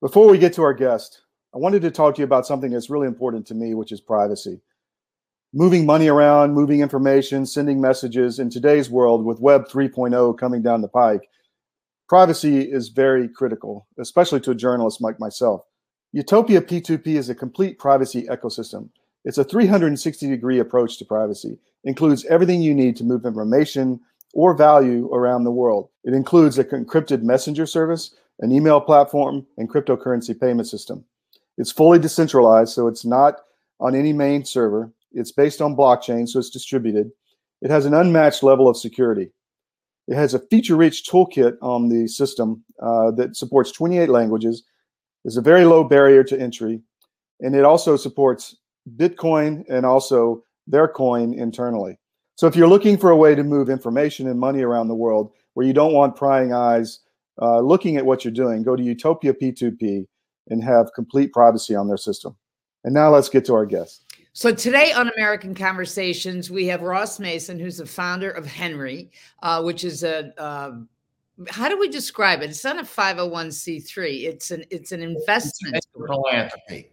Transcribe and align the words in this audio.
Before 0.00 0.28
we 0.28 0.38
get 0.38 0.52
to 0.52 0.62
our 0.62 0.74
guest, 0.74 1.22
I 1.52 1.58
wanted 1.58 1.82
to 1.82 1.90
talk 1.90 2.14
to 2.14 2.20
you 2.20 2.24
about 2.24 2.46
something 2.46 2.70
that's 2.70 2.88
really 2.88 3.08
important 3.08 3.48
to 3.48 3.54
me, 3.54 3.74
which 3.74 3.90
is 3.90 4.00
privacy. 4.00 4.60
Moving 5.52 5.84
money 5.86 6.06
around, 6.06 6.54
moving 6.54 6.82
information, 6.82 7.44
sending 7.44 7.80
messages 7.80 8.38
in 8.38 8.48
today's 8.48 8.88
world 8.88 9.24
with 9.24 9.40
Web 9.40 9.66
3.0 9.66 10.38
coming 10.38 10.62
down 10.62 10.82
the 10.82 10.88
pike, 10.88 11.28
privacy 12.08 12.60
is 12.60 12.90
very 12.90 13.28
critical, 13.28 13.88
especially 13.98 14.38
to 14.42 14.52
a 14.52 14.54
journalist 14.54 15.00
like 15.00 15.18
myself. 15.18 15.62
Utopia 16.12 16.60
P2P 16.60 17.08
is 17.08 17.28
a 17.28 17.34
complete 17.34 17.76
privacy 17.80 18.22
ecosystem. 18.30 18.90
It's 19.24 19.38
a 19.38 19.44
360 19.44 20.28
degree 20.28 20.60
approach 20.60 20.98
to 20.98 21.04
privacy, 21.06 21.58
includes 21.82 22.24
everything 22.26 22.62
you 22.62 22.72
need 22.72 22.94
to 22.98 23.04
move 23.04 23.26
information 23.26 23.98
or 24.32 24.54
value 24.54 25.12
around 25.12 25.42
the 25.42 25.50
world. 25.50 25.88
It 26.04 26.14
includes 26.14 26.56
a 26.56 26.64
encrypted 26.64 27.22
messenger 27.22 27.66
service, 27.66 28.14
an 28.40 28.52
email 28.52 28.80
platform, 28.80 29.46
and 29.56 29.68
cryptocurrency 29.68 30.38
payment 30.38 30.68
system. 30.68 31.04
It's 31.56 31.72
fully 31.72 31.98
decentralized, 31.98 32.72
so 32.72 32.86
it's 32.86 33.04
not 33.04 33.40
on 33.80 33.94
any 33.94 34.12
main 34.12 34.44
server. 34.44 34.92
It's 35.12 35.32
based 35.32 35.60
on 35.60 35.76
blockchain, 35.76 36.28
so 36.28 36.38
it's 36.38 36.50
distributed. 36.50 37.10
It 37.62 37.70
has 37.70 37.86
an 37.86 37.94
unmatched 37.94 38.42
level 38.42 38.68
of 38.68 38.76
security. 38.76 39.30
It 40.06 40.14
has 40.14 40.34
a 40.34 40.38
feature-rich 40.38 41.04
toolkit 41.04 41.56
on 41.60 41.88
the 41.88 42.06
system 42.06 42.64
uh, 42.80 43.10
that 43.12 43.36
supports 43.36 43.72
28 43.72 44.08
languages. 44.08 44.62
There's 45.24 45.36
a 45.36 45.42
very 45.42 45.64
low 45.64 45.84
barrier 45.84 46.22
to 46.24 46.40
entry, 46.40 46.80
and 47.40 47.54
it 47.54 47.64
also 47.64 47.96
supports 47.96 48.56
Bitcoin 48.96 49.64
and 49.68 49.84
also 49.84 50.44
their 50.66 50.88
coin 50.88 51.34
internally. 51.34 51.98
So 52.36 52.46
if 52.46 52.54
you're 52.54 52.68
looking 52.68 52.96
for 52.96 53.10
a 53.10 53.16
way 53.16 53.34
to 53.34 53.42
move 53.42 53.68
information 53.68 54.28
and 54.28 54.38
money 54.38 54.62
around 54.62 54.88
the 54.88 54.94
world 54.94 55.32
where 55.54 55.66
you 55.66 55.72
don't 55.72 55.92
want 55.92 56.14
prying 56.14 56.52
eyes 56.52 57.00
uh, 57.40 57.60
looking 57.60 57.96
at 57.96 58.04
what 58.04 58.24
you're 58.24 58.32
doing, 58.32 58.62
go 58.62 58.76
to 58.76 58.82
Utopia 58.82 59.32
P2P 59.32 60.06
and 60.48 60.62
have 60.64 60.92
complete 60.94 61.32
privacy 61.32 61.74
on 61.74 61.88
their 61.88 61.96
system. 61.96 62.36
And 62.84 62.94
now 62.94 63.10
let's 63.10 63.28
get 63.28 63.44
to 63.46 63.54
our 63.54 63.66
guest. 63.66 64.04
So 64.32 64.52
today 64.52 64.92
on 64.92 65.10
American 65.16 65.54
Conversations, 65.54 66.50
we 66.50 66.66
have 66.66 66.82
Ross 66.82 67.18
Mason, 67.18 67.58
who's 67.58 67.78
the 67.78 67.86
founder 67.86 68.30
of 68.30 68.46
Henry, 68.46 69.10
uh, 69.42 69.62
which 69.62 69.82
is 69.84 70.04
a 70.04 70.32
uh, 70.40 70.72
how 71.48 71.68
do 71.68 71.78
we 71.78 71.88
describe 71.88 72.42
it? 72.42 72.50
It's 72.50 72.64
not 72.64 72.78
a 72.78 72.82
501c3. 72.82 74.24
It's 74.24 74.50
an 74.50 74.64
it's 74.70 74.92
an 74.92 75.02
investment 75.02 75.76
it's 75.76 75.86
philanthropy. 75.94 76.90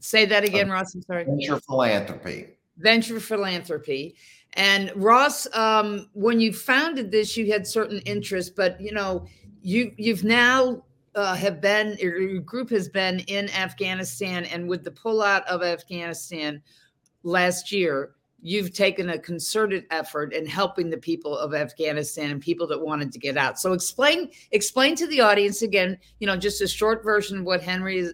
Say 0.00 0.24
that 0.26 0.44
again, 0.44 0.70
Ross. 0.70 0.94
I'm 0.94 1.02
sorry. 1.02 1.24
Venture 1.24 1.60
philanthropy. 1.60 2.57
Venture 2.78 3.20
philanthropy. 3.20 4.14
And 4.54 4.92
Ross, 4.96 5.46
um, 5.54 6.08
when 6.14 6.40
you 6.40 6.52
founded 6.52 7.10
this, 7.10 7.36
you 7.36 7.52
had 7.52 7.66
certain 7.66 7.98
interests, 8.00 8.52
but 8.54 8.80
you 8.80 8.92
know, 8.92 9.26
you 9.62 9.92
you've 9.96 10.24
now 10.24 10.82
uh, 11.14 11.34
have 11.34 11.60
been 11.60 11.96
your 12.00 12.38
group 12.40 12.70
has 12.70 12.88
been 12.88 13.20
in 13.20 13.50
Afghanistan, 13.50 14.44
and 14.46 14.68
with 14.68 14.84
the 14.84 14.90
pullout 14.90 15.44
of 15.44 15.62
Afghanistan 15.62 16.62
last 17.22 17.72
year, 17.72 18.12
you've 18.40 18.72
taken 18.72 19.10
a 19.10 19.18
concerted 19.18 19.84
effort 19.90 20.32
in 20.32 20.46
helping 20.46 20.90
the 20.90 20.96
people 20.96 21.36
of 21.36 21.54
Afghanistan 21.54 22.30
and 22.30 22.40
people 22.40 22.66
that 22.68 22.80
wanted 22.80 23.12
to 23.12 23.18
get 23.18 23.36
out. 23.36 23.58
So 23.58 23.72
explain 23.72 24.30
explain 24.52 24.94
to 24.96 25.06
the 25.06 25.20
audience 25.20 25.62
again, 25.62 25.98
you 26.20 26.26
know, 26.26 26.36
just 26.36 26.62
a 26.62 26.68
short 26.68 27.04
version 27.04 27.38
of 27.38 27.44
what 27.44 27.62
Henry 27.62 28.10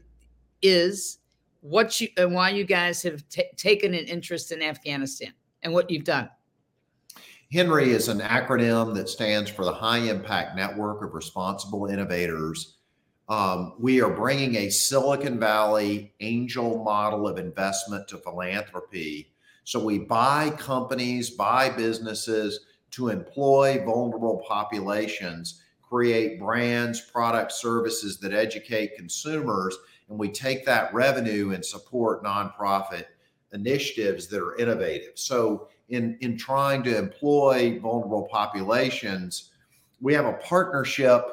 is, 0.63 1.19
what 1.65 2.01
you 2.01 2.09
and 2.17 2.35
why 2.35 2.51
you 2.51 2.65
guys 2.65 3.03
have 3.03 3.29
t- 3.29 3.45
taken 3.57 3.95
an 3.95 4.05
interest 4.05 4.53
in 4.53 4.63
Afghanistan 4.63 5.33
and 5.63 5.73
what 5.73 5.91
you've 5.91 6.05
done. 6.05 6.29
Henry 7.53 7.91
is 7.91 8.09
an 8.09 8.21
acronym 8.21 8.95
that 8.95 9.09
stands 9.09 9.51
for 9.51 9.65
the 9.65 9.73
High 9.73 9.99
Impact 9.99 10.57
Network 10.57 11.03
of 11.03 11.15
Responsible 11.15 11.87
Innovators 11.87 12.75
um, 13.29 13.75
we 13.79 14.03
are 14.03 14.11
bringing 14.11 14.57
a 14.57 14.71
Silicon 14.71 15.39
Valley 15.41 16.13
angel 16.21 16.85
model 16.85 17.27
of 17.27 17.39
investment 17.39 18.07
to 18.09 18.19
philanthropy. 18.19 19.33
So 19.65 19.83
we 19.83 20.01
buy 20.01 20.51
companies, 20.51 21.31
buy 21.31 21.71
businesses 21.71 22.61
to 22.91 23.09
employ 23.09 23.83
vulnerable 23.85 24.45
populations, 24.47 25.63
create 25.81 26.39
brands, 26.39 27.01
products, 27.01 27.63
services 27.63 28.19
that 28.21 28.35
educate 28.35 28.97
consumers, 28.97 29.77
and 30.09 30.19
we 30.19 30.29
take 30.29 30.65
that 30.67 30.93
revenue 30.93 31.53
and 31.53 31.65
support 31.65 32.23
nonprofit 32.23 33.05
initiatives 33.53 34.27
that 34.29 34.43
are 34.43 34.57
innovative. 34.57 35.13
So 35.15 35.69
in 35.89 36.19
in 36.21 36.37
trying 36.37 36.83
to 36.85 36.97
employ 36.97 37.79
vulnerable 37.81 38.29
populations, 38.31 39.51
we 40.01 40.15
have 40.15 40.27
a 40.27 40.35
partnership 40.35 41.25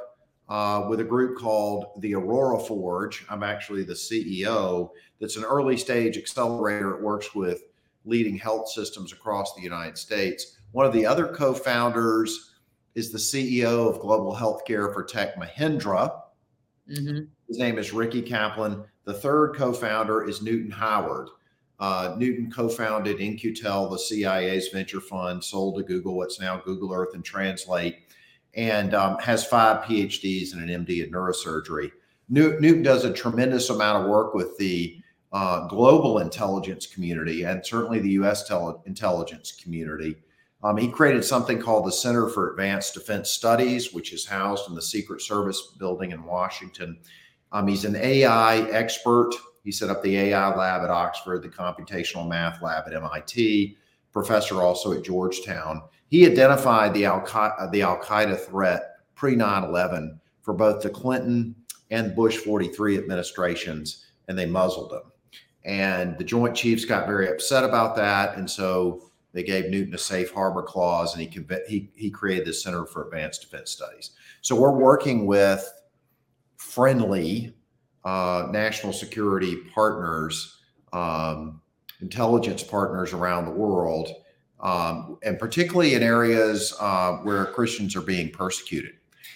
uh, 0.49 0.85
with 0.89 0.99
a 0.99 1.03
group 1.03 1.37
called 1.37 1.85
the 1.99 2.13
Aurora 2.13 2.59
Forge. 2.59 3.25
I'm 3.29 3.43
actually 3.43 3.83
the 3.83 3.93
CEO. 3.93 4.89
That's 5.19 5.37
an 5.37 5.43
early 5.43 5.77
stage 5.77 6.17
accelerator. 6.17 6.95
It 6.95 7.01
works 7.01 7.33
with 7.33 7.63
leading 8.05 8.37
health 8.37 8.69
systems 8.69 9.13
across 9.13 9.53
the 9.55 9.61
United 9.61 9.97
States. 9.97 10.57
One 10.71 10.85
of 10.85 10.93
the 10.93 11.05
other 11.05 11.27
co 11.27 11.53
founders 11.53 12.51
is 12.95 13.11
the 13.11 13.17
CEO 13.17 13.89
of 13.89 13.99
Global 13.99 14.35
Healthcare 14.35 14.93
for 14.93 15.03
Tech 15.03 15.35
Mahindra. 15.35 16.21
Mm-hmm. 16.89 17.25
His 17.51 17.59
name 17.59 17.77
is 17.77 17.91
Ricky 17.91 18.21
Kaplan. 18.21 18.81
The 19.03 19.13
third 19.13 19.57
co 19.57 19.73
founder 19.73 20.23
is 20.23 20.41
Newton 20.41 20.71
Howard. 20.71 21.27
Uh, 21.81 22.15
Newton 22.17 22.49
co 22.49 22.69
founded 22.69 23.19
In-Q-Tel, 23.19 23.89
the 23.89 23.99
CIA's 23.99 24.69
venture 24.69 25.01
fund, 25.01 25.43
sold 25.43 25.75
to 25.75 25.83
Google, 25.83 26.15
what's 26.15 26.39
now 26.39 26.61
Google 26.63 26.93
Earth 26.93 27.13
and 27.13 27.25
Translate 27.25 28.03
and 28.53 28.93
um, 28.93 29.19
has 29.19 29.45
five 29.45 29.83
PhDs 29.83 30.53
and 30.53 30.69
an 30.69 30.85
MD 30.85 31.03
in 31.03 31.11
neurosurgery. 31.11 31.91
Newton 32.29 32.83
does 32.83 33.03
a 33.03 33.11
tremendous 33.11 33.69
amount 33.69 34.01
of 34.01 34.09
work 34.09 34.33
with 34.33 34.57
the 34.57 35.01
uh, 35.33 35.67
global 35.67 36.19
intelligence 36.19 36.87
community 36.87 37.43
and 37.43 37.65
certainly 37.65 37.99
the 37.99 38.11
U.S. 38.11 38.47
Tele- 38.47 38.81
intelligence 38.85 39.51
community. 39.51 40.15
Um, 40.63 40.77
he 40.77 40.87
created 40.87 41.25
something 41.25 41.59
called 41.59 41.85
the 41.85 41.91
Center 41.91 42.29
for 42.29 42.51
Advanced 42.51 42.93
Defense 42.93 43.29
Studies, 43.29 43.91
which 43.91 44.13
is 44.13 44.25
housed 44.25 44.69
in 44.69 44.75
the 44.75 44.81
Secret 44.81 45.21
Service 45.21 45.73
building 45.77 46.11
in 46.11 46.23
Washington. 46.23 46.97
Um, 47.51 47.67
he's 47.67 47.85
an 47.85 47.95
AI 47.95 48.59
expert. 48.69 49.31
He 49.63 49.71
set 49.71 49.89
up 49.89 50.01
the 50.01 50.17
AI 50.17 50.55
lab 50.55 50.83
at 50.83 50.89
Oxford, 50.89 51.43
the 51.43 51.49
computational 51.49 52.27
math 52.27 52.61
lab 52.61 52.85
at 52.87 52.93
MIT, 52.93 53.77
professor 54.11 54.61
also 54.61 54.93
at 54.93 55.03
Georgetown. 55.03 55.83
He 56.07 56.25
identified 56.25 56.93
the 56.93 57.05
Al 57.05 57.19
Al 57.19 57.99
Qaeda 58.01 58.39
threat 58.39 58.83
pre 59.15 59.35
9 59.35 59.63
11 59.63 60.19
for 60.41 60.53
both 60.53 60.81
the 60.81 60.89
Clinton 60.89 61.55
and 61.91 62.15
Bush 62.15 62.37
43 62.37 62.97
administrations, 62.97 64.05
and 64.27 64.37
they 64.37 64.45
muzzled 64.45 64.91
them. 64.91 65.11
And 65.63 66.17
the 66.17 66.23
Joint 66.23 66.55
Chiefs 66.55 66.85
got 66.85 67.05
very 67.05 67.29
upset 67.29 67.63
about 67.63 67.95
that, 67.97 68.37
and 68.37 68.49
so 68.49 69.11
they 69.33 69.43
gave 69.43 69.69
Newton 69.69 69.93
a 69.93 69.99
safe 69.99 70.31
harbor 70.31 70.63
clause, 70.63 71.13
and 71.13 71.21
he 71.21 71.29
he 71.67 71.89
he 71.95 72.09
created 72.09 72.47
the 72.47 72.53
Center 72.53 72.85
for 72.85 73.05
Advanced 73.05 73.41
Defense 73.41 73.71
Studies. 73.71 74.11
So 74.41 74.55
we're 74.59 74.71
working 74.71 75.27
with 75.27 75.71
friendly 76.71 77.53
uh, 78.05 78.47
national 78.51 78.93
security 78.93 79.57
partners, 79.73 80.57
um, 80.93 81.61
intelligence 82.01 82.63
partners 82.63 83.13
around 83.13 83.45
the 83.45 83.51
world 83.51 84.09
um, 84.61 85.17
and 85.23 85.39
particularly 85.39 85.95
in 85.95 86.03
areas 86.03 86.73
uh, 86.79 87.13
where 87.17 87.45
Christians 87.47 87.95
are 87.95 88.01
being 88.01 88.29
persecuted. 88.29 88.93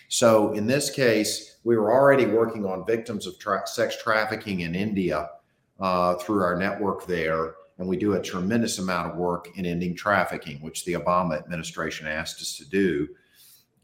So 0.08 0.54
in 0.54 0.68
this 0.68 0.90
case, 0.90 1.58
we 1.64 1.78
were 1.78 1.92
already 1.92 2.28
working 2.28 2.66
on 2.66 2.86
victims 2.86 3.26
of 3.26 3.40
tra- 3.40 3.66
sex 3.66 4.02
trafficking 4.02 4.62
in 4.62 4.76
India 4.76 5.30
uh, 5.80 6.16
through 6.16 6.44
our 6.44 6.56
network 6.56 7.08
there. 7.08 7.56
And 7.78 7.88
we 7.88 7.98
do 7.98 8.14
a 8.14 8.22
tremendous 8.22 8.78
amount 8.78 9.12
of 9.12 9.18
work 9.18 9.50
in 9.58 9.66
ending 9.66 9.96
trafficking, 9.96 10.62
which 10.62 10.86
the 10.86 10.94
Obama 10.94 11.38
administration 11.40 12.08
asked 12.08 12.40
us 12.40 12.56
to 12.58 12.70
do. 12.70 13.08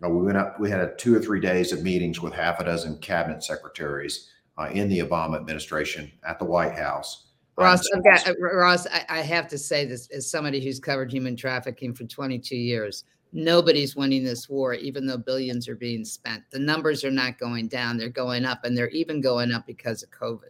Uh, 0.03 0.09
we 0.09 0.25
went 0.25 0.37
up, 0.37 0.59
we 0.59 0.69
had 0.69 0.97
two 0.97 1.15
or 1.15 1.19
three 1.19 1.39
days 1.39 1.71
of 1.71 1.83
meetings 1.83 2.21
with 2.21 2.33
half 2.33 2.59
a 2.59 2.65
dozen 2.65 2.97
cabinet 2.99 3.43
secretaries 3.43 4.31
uh, 4.57 4.69
in 4.71 4.89
the 4.89 4.99
Obama 4.99 5.35
administration 5.37 6.11
at 6.27 6.39
the 6.39 6.45
White 6.45 6.73
House 6.73 7.27
Ross, 7.57 7.83
I've 7.93 8.03
got, 8.03 8.27
uh, 8.27 8.33
Ross, 8.39 8.87
I, 8.87 9.05
I 9.09 9.21
have 9.21 9.47
to 9.49 9.57
say 9.57 9.85
this 9.85 10.09
as 10.11 10.29
somebody 10.29 10.63
who's 10.63 10.79
covered 10.79 11.11
human 11.11 11.35
trafficking 11.35 11.93
for 11.93 12.05
22 12.05 12.55
years. 12.55 13.03
Nobody's 13.33 13.95
winning 13.95 14.23
this 14.23 14.49
war, 14.49 14.73
even 14.73 15.05
though 15.05 15.17
billions 15.17 15.67
are 15.69 15.75
being 15.75 16.03
spent. 16.03 16.43
The 16.51 16.59
numbers 16.59 17.03
are 17.05 17.11
not 17.11 17.39
going 17.39 17.69
down; 17.69 17.97
they're 17.97 18.09
going 18.09 18.43
up, 18.43 18.65
and 18.65 18.77
they're 18.77 18.89
even 18.89 19.21
going 19.21 19.53
up 19.53 19.65
because 19.65 20.03
of 20.03 20.11
COVID. 20.11 20.49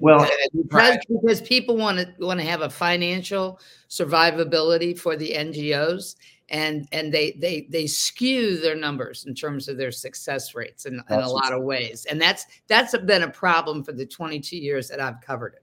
Well, 0.00 0.28
because, 0.54 0.98
because 1.08 1.40
people 1.40 1.76
want 1.76 1.98
to 1.98 2.14
want 2.18 2.40
to 2.40 2.46
have 2.46 2.60
a 2.60 2.68
financial 2.68 3.58
survivability 3.88 4.98
for 4.98 5.16
the 5.16 5.32
NGOs, 5.32 6.16
and 6.50 6.86
and 6.92 7.12
they 7.12 7.32
they 7.32 7.66
they 7.70 7.86
skew 7.86 8.58
their 8.58 8.76
numbers 8.76 9.24
in 9.26 9.34
terms 9.34 9.68
of 9.68 9.78
their 9.78 9.90
success 9.90 10.54
rates 10.54 10.84
in, 10.84 11.02
in 11.08 11.20
a 11.20 11.28
lot 11.28 11.52
of 11.52 11.62
ways, 11.62 12.04
and 12.04 12.20
that's 12.20 12.46
that's 12.66 12.96
been 12.98 13.22
a 13.22 13.30
problem 13.30 13.82
for 13.82 13.92
the 13.92 14.04
22 14.04 14.56
years 14.56 14.88
that 14.88 15.00
I've 15.00 15.20
covered 15.22 15.54
it. 15.54 15.62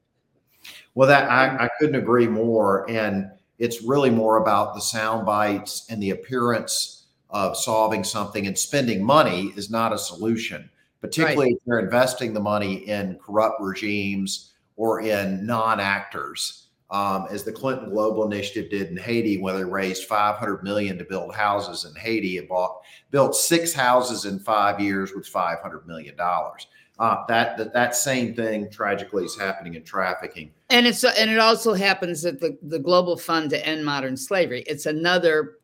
Well, 0.95 1.07
that 1.07 1.29
I, 1.29 1.65
I 1.65 1.69
couldn't 1.79 1.95
agree 1.95 2.27
more. 2.27 2.89
And 2.89 3.29
it's 3.57 3.81
really 3.83 4.09
more 4.09 4.38
about 4.38 4.73
the 4.73 4.81
sound 4.81 5.25
bites 5.25 5.85
and 5.89 6.01
the 6.01 6.11
appearance 6.11 7.07
of 7.29 7.56
solving 7.56 8.03
something 8.03 8.47
and 8.47 8.57
spending 8.57 9.03
money 9.03 9.53
is 9.56 9.69
not 9.69 9.94
a 9.94 9.97
solution. 9.97 10.69
Particularly 11.01 11.51
right. 11.51 11.56
if 11.56 11.62
you're 11.66 11.80
investing 11.80 12.34
the 12.34 12.40
money 12.40 12.88
in 12.88 13.18
corrupt 13.24 13.62
regimes 13.62 14.54
or 14.75 15.01
in 15.01 15.46
non-actors. 15.46 16.66
Um, 16.92 17.28
as 17.30 17.44
the 17.44 17.51
Clinton 17.51 17.92
Global 17.92 18.25
Initiative 18.25 18.72
did 18.72 18.90
in 18.90 18.98
Haiti, 18.98 19.40
where 19.40 19.56
they 19.56 19.63
raised 19.63 20.06
500 20.06 20.63
million 20.63 20.98
to 20.98 21.04
build 21.04 21.36
houses 21.36 21.86
in 21.86 21.94
Haiti, 22.01 22.40
and 22.40 22.48
bought 22.48 22.81
built 23.12 23.36
six 23.36 23.74
houses 23.74 24.25
in 24.25 24.40
five 24.40 24.80
years 24.80 25.13
with 25.13 25.28
500 25.28 25.86
million 25.86 26.16
dollars. 26.16 26.66
Uh, 26.98 27.24
that, 27.28 27.57
that 27.57 27.74
that 27.74 27.95
same 27.95 28.34
thing 28.34 28.72
tragically 28.72 29.24
is 29.24 29.38
happening 29.38 29.75
in 29.75 29.84
trafficking. 29.84 30.52
And 30.72 30.88
it's 30.88 31.04
and 31.04 31.30
it 31.30 31.38
also 31.38 31.74
happens 31.75 32.25
at 32.25 32.40
the 32.40 32.57
the 32.63 32.80
Global 32.80 33.18
Fund 33.18 33.52
to 33.52 33.68
End 33.68 33.86
Modern 33.86 34.18
Slavery. 34.18 34.63
It's 34.66 34.88
another 34.88 35.60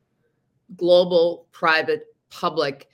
global, 0.78 1.48
private, 1.52 2.16
public 2.30 2.88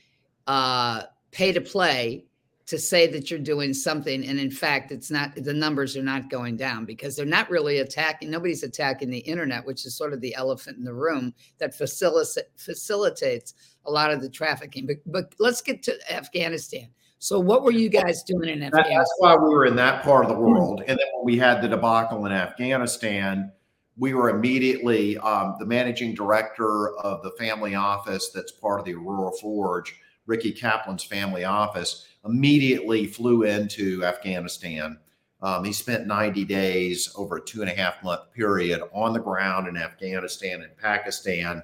uh, 0.48 1.04
pay 1.32 1.52
to 1.52 1.62
play 1.62 2.26
to 2.72 2.80
say 2.80 3.06
that 3.06 3.30
you're 3.30 3.38
doing 3.38 3.74
something 3.74 4.26
and 4.26 4.40
in 4.40 4.50
fact 4.50 4.94
it's 4.94 5.12
not 5.12 5.36
the 5.36 5.54
numbers 5.54 5.98
are 5.98 6.02
not 6.02 6.30
going 6.30 6.56
down 6.56 6.86
because 6.86 7.18
they're 7.18 7.26
not 7.26 7.50
really 7.50 7.80
attacking 7.80 8.32
nobody's 8.32 8.64
attacking 8.64 9.10
the 9.10 9.18
internet 9.18 9.66
which 9.66 9.86
is 9.86 9.94
sort 9.94 10.14
of 10.14 10.22
the 10.22 10.34
elephant 10.36 10.78
in 10.78 10.86
the 10.86 10.94
room 10.94 11.34
that 11.58 11.76
facilitates 11.76 12.40
facilitates 12.56 13.56
a 13.86 13.92
lot 13.92 14.10
of 14.10 14.22
the 14.22 14.30
trafficking. 14.30 14.86
But, 14.86 14.98
but 15.06 15.36
let's 15.38 15.62
get 15.62 15.84
to 15.84 16.14
afghanistan. 16.14 16.88
So 17.20 17.42
what 17.42 17.64
were 17.64 17.72
you 17.72 17.90
guys 17.90 18.24
doing 18.24 18.48
in 18.48 18.64
afghanistan 18.64 19.00
that's 19.00 19.16
why 19.18 19.36
we 19.36 19.50
were 19.50 19.66
in 19.66 19.76
that 19.76 20.02
part 20.04 20.24
of 20.24 20.32
the 20.32 20.40
world. 20.40 20.80
And 20.88 20.98
then 20.98 21.08
when 21.16 21.26
we 21.26 21.38
had 21.38 21.62
the 21.62 21.68
debacle 21.68 22.26
in 22.26 22.32
afghanistan 22.32 23.52
we 23.98 24.14
were 24.14 24.30
immediately 24.30 25.18
um, 25.18 25.58
the 25.60 25.66
managing 25.66 26.16
director 26.16 26.96
of 27.00 27.22
the 27.22 27.32
family 27.32 27.76
office 27.76 28.30
that's 28.30 28.54
part 28.54 28.80
of 28.80 28.86
the 28.86 28.94
aurora 28.94 29.34
forge 29.42 29.94
ricky 30.32 30.54
kaplan's 30.54 31.04
family 31.04 31.44
office 31.44 32.08
immediately 32.26 33.06
flew 33.06 33.44
into 33.44 34.04
Afghanistan. 34.06 34.98
Um, 35.42 35.64
he 35.66 35.74
spent 35.74 36.08
90 36.08 36.46
days 36.46 37.12
over 37.18 37.38
a 37.38 37.42
two 37.42 37.62
and 37.62 37.70
a 37.70 37.76
half 37.76 38.02
month 38.04 38.32
period 38.34 38.82
on 38.94 39.12
the 39.12 39.20
ground 39.20 39.68
in 39.68 39.76
Afghanistan 39.76 40.62
and 40.62 40.78
Pakistan. 40.78 41.62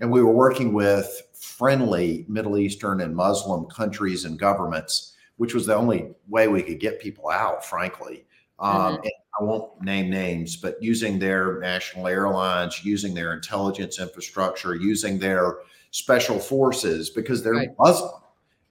And 0.00 0.10
we 0.10 0.22
were 0.22 0.32
working 0.32 0.72
with 0.72 1.22
friendly 1.32 2.26
Middle 2.28 2.58
Eastern 2.58 3.00
and 3.00 3.14
Muslim 3.14 3.66
countries 3.66 4.24
and 4.24 4.38
governments, 4.38 5.14
which 5.36 5.54
was 5.54 5.66
the 5.66 5.74
only 5.74 6.10
way 6.28 6.48
we 6.48 6.62
could 6.62 6.80
get 6.80 7.00
people 7.00 7.30
out, 7.30 7.64
frankly. 7.64 8.26
Um, 8.58 8.96
mm-hmm. 8.96 9.06
I 9.40 9.44
won't 9.44 9.82
name 9.82 10.10
names, 10.10 10.56
but 10.56 10.80
using 10.82 11.18
their 11.18 11.58
national 11.60 12.06
airlines, 12.06 12.84
using 12.84 13.14
their 13.14 13.32
intelligence 13.32 13.98
infrastructure, 13.98 14.76
using 14.76 15.18
their 15.18 15.58
special 15.90 16.38
forces 16.38 17.10
because 17.10 17.42
they're 17.42 17.54
right. 17.54 17.68
Muslim 17.78 18.20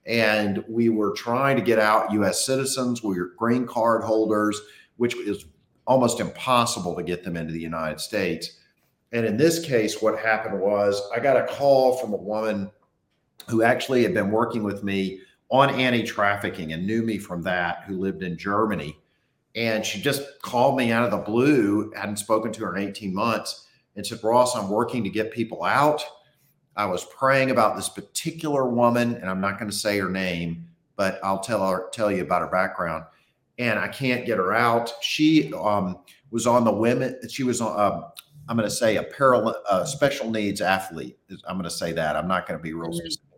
and 0.05 0.63
we 0.67 0.89
were 0.89 1.11
trying 1.11 1.55
to 1.55 1.61
get 1.61 1.79
out 1.79 2.11
U.S. 2.11 2.45
citizens, 2.45 3.01
we 3.01 3.17
were 3.17 3.31
green 3.37 3.65
card 3.65 4.03
holders, 4.03 4.59
which 4.97 5.15
is 5.15 5.45
almost 5.87 6.19
impossible 6.19 6.95
to 6.95 7.03
get 7.03 7.23
them 7.23 7.37
into 7.37 7.53
the 7.53 7.59
United 7.59 7.99
States. 7.99 8.59
And 9.11 9.25
in 9.25 9.37
this 9.37 9.63
case, 9.63 10.01
what 10.01 10.19
happened 10.19 10.59
was 10.59 11.01
I 11.15 11.19
got 11.19 11.37
a 11.37 11.45
call 11.45 11.97
from 11.97 12.13
a 12.13 12.17
woman 12.17 12.71
who 13.49 13.63
actually 13.63 14.03
had 14.03 14.13
been 14.13 14.31
working 14.31 14.63
with 14.63 14.83
me 14.83 15.19
on 15.49 15.69
anti 15.69 16.03
trafficking 16.03 16.73
and 16.73 16.85
knew 16.85 17.03
me 17.03 17.17
from 17.17 17.43
that, 17.43 17.83
who 17.85 17.97
lived 17.97 18.23
in 18.23 18.37
Germany. 18.37 18.97
And 19.55 19.85
she 19.85 20.01
just 20.01 20.23
called 20.41 20.77
me 20.77 20.91
out 20.91 21.05
of 21.05 21.11
the 21.11 21.17
blue, 21.17 21.91
hadn't 21.95 22.17
spoken 22.17 22.51
to 22.53 22.65
her 22.65 22.75
in 22.75 22.87
18 22.89 23.13
months, 23.13 23.67
and 23.95 24.05
said, 24.05 24.23
Ross, 24.23 24.55
I'm 24.55 24.69
working 24.69 25.03
to 25.03 25.09
get 25.09 25.31
people 25.31 25.63
out 25.63 26.03
I 26.75 26.85
was 26.85 27.05
praying 27.05 27.51
about 27.51 27.75
this 27.75 27.89
particular 27.89 28.67
woman, 28.67 29.15
and 29.15 29.29
I'm 29.29 29.41
not 29.41 29.59
going 29.59 29.69
to 29.69 29.75
say 29.75 29.99
her 29.99 30.09
name, 30.09 30.67
but 30.95 31.19
I'll 31.23 31.39
tell 31.39 31.67
her 31.67 31.89
tell 31.91 32.11
you 32.11 32.23
about 32.23 32.41
her 32.41 32.47
background. 32.47 33.05
And 33.59 33.77
I 33.77 33.87
can't 33.87 34.25
get 34.25 34.37
her 34.37 34.53
out. 34.53 34.91
She 35.01 35.53
um, 35.53 35.99
was 36.31 36.47
on 36.47 36.63
the 36.63 36.71
women. 36.71 37.15
She 37.29 37.43
was 37.43 37.61
on. 37.61 37.79
Uh, 37.79 38.09
I'm 38.49 38.57
going 38.57 38.67
to 38.67 38.75
say 38.75 38.97
a 38.97 39.03
parallel 39.03 39.55
uh, 39.69 39.85
special 39.85 40.29
needs 40.29 40.59
athlete. 40.59 41.17
I'm 41.47 41.55
going 41.55 41.63
to 41.63 41.69
say 41.69 41.93
that. 41.93 42.15
I'm 42.15 42.27
not 42.27 42.47
going 42.47 42.59
to 42.59 42.63
be 42.63 42.73
real 42.73 42.89
mm-hmm. 42.89 42.97
specific. 42.97 43.32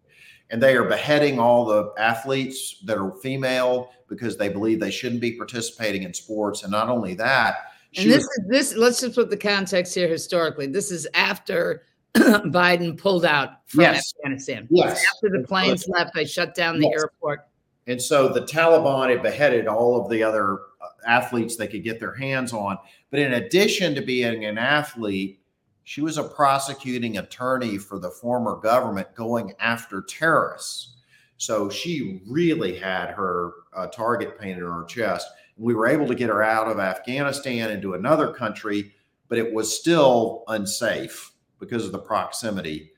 And 0.51 0.61
they 0.61 0.75
are 0.75 0.83
beheading 0.83 1.39
all 1.39 1.65
the 1.65 1.91
athletes 1.97 2.81
that 2.85 2.97
are 2.97 3.15
female 3.15 3.89
because 4.07 4.37
they 4.37 4.49
believe 4.49 4.79
they 4.79 4.91
shouldn't 4.91 5.21
be 5.21 5.33
participating 5.33 6.03
in 6.03 6.13
sports. 6.13 6.63
And 6.63 6.71
not 6.71 6.89
only 6.89 7.15
that, 7.15 7.55
and 7.97 8.09
this 8.09 8.23
was, 8.23 8.37
is 8.37 8.47
this. 8.47 8.75
Let's 8.75 9.01
just 9.01 9.15
put 9.15 9.29
the 9.29 9.37
context 9.37 9.95
here 9.95 10.07
historically. 10.07 10.67
This 10.67 10.91
is 10.91 11.07
after 11.13 11.83
Biden 12.15 12.97
pulled 12.97 13.25
out 13.25 13.67
from 13.67 13.81
yes. 13.81 14.13
Afghanistan. 14.19 14.67
Yes. 14.69 15.03
After 15.15 15.37
the 15.37 15.45
planes 15.47 15.87
left, 15.87 16.13
they 16.13 16.25
shut 16.25 16.55
down 16.55 16.79
the 16.79 16.87
yes. 16.87 17.01
airport. 17.01 17.47
And 17.87 18.01
so 18.01 18.29
the 18.29 18.41
Taliban 18.41 19.09
had 19.09 19.21
beheaded 19.21 19.67
all 19.67 20.01
of 20.01 20.09
the 20.09 20.23
other 20.23 20.59
uh, 20.81 20.87
athletes 21.07 21.55
they 21.55 21.67
could 21.67 21.83
get 21.83 21.99
their 21.99 22.15
hands 22.15 22.51
on. 22.51 22.77
But 23.11 23.19
in 23.19 23.33
addition 23.33 23.93
to 23.95 24.01
being 24.01 24.45
an 24.45 24.57
athlete, 24.57 25.39
she 25.85 26.01
was 26.01 26.17
a 26.17 26.23
prosecuting 26.23 27.19
attorney 27.19 27.77
for 27.77 27.99
the 27.99 28.09
former 28.09 28.55
government 28.55 29.13
going 29.13 29.53
after 29.59 30.01
terrorists. 30.01 30.95
So 31.37 31.69
she 31.69 32.21
really 32.27 32.75
had 32.75 33.11
her 33.11 33.51
uh, 33.73 33.87
target 33.87 34.39
painted 34.39 34.63
on 34.63 34.81
her 34.81 34.85
chest. 34.85 35.27
We 35.57 35.75
were 35.75 35.87
able 35.87 36.07
to 36.07 36.15
get 36.15 36.29
her 36.29 36.41
out 36.41 36.67
of 36.67 36.79
Afghanistan 36.79 37.69
into 37.69 37.93
another 37.93 38.33
country, 38.33 38.95
but 39.29 39.37
it 39.37 39.53
was 39.53 39.79
still 39.79 40.43
unsafe 40.47 41.31
because 41.59 41.85
of 41.85 41.91
the 41.91 41.99
proximity. 41.99 42.91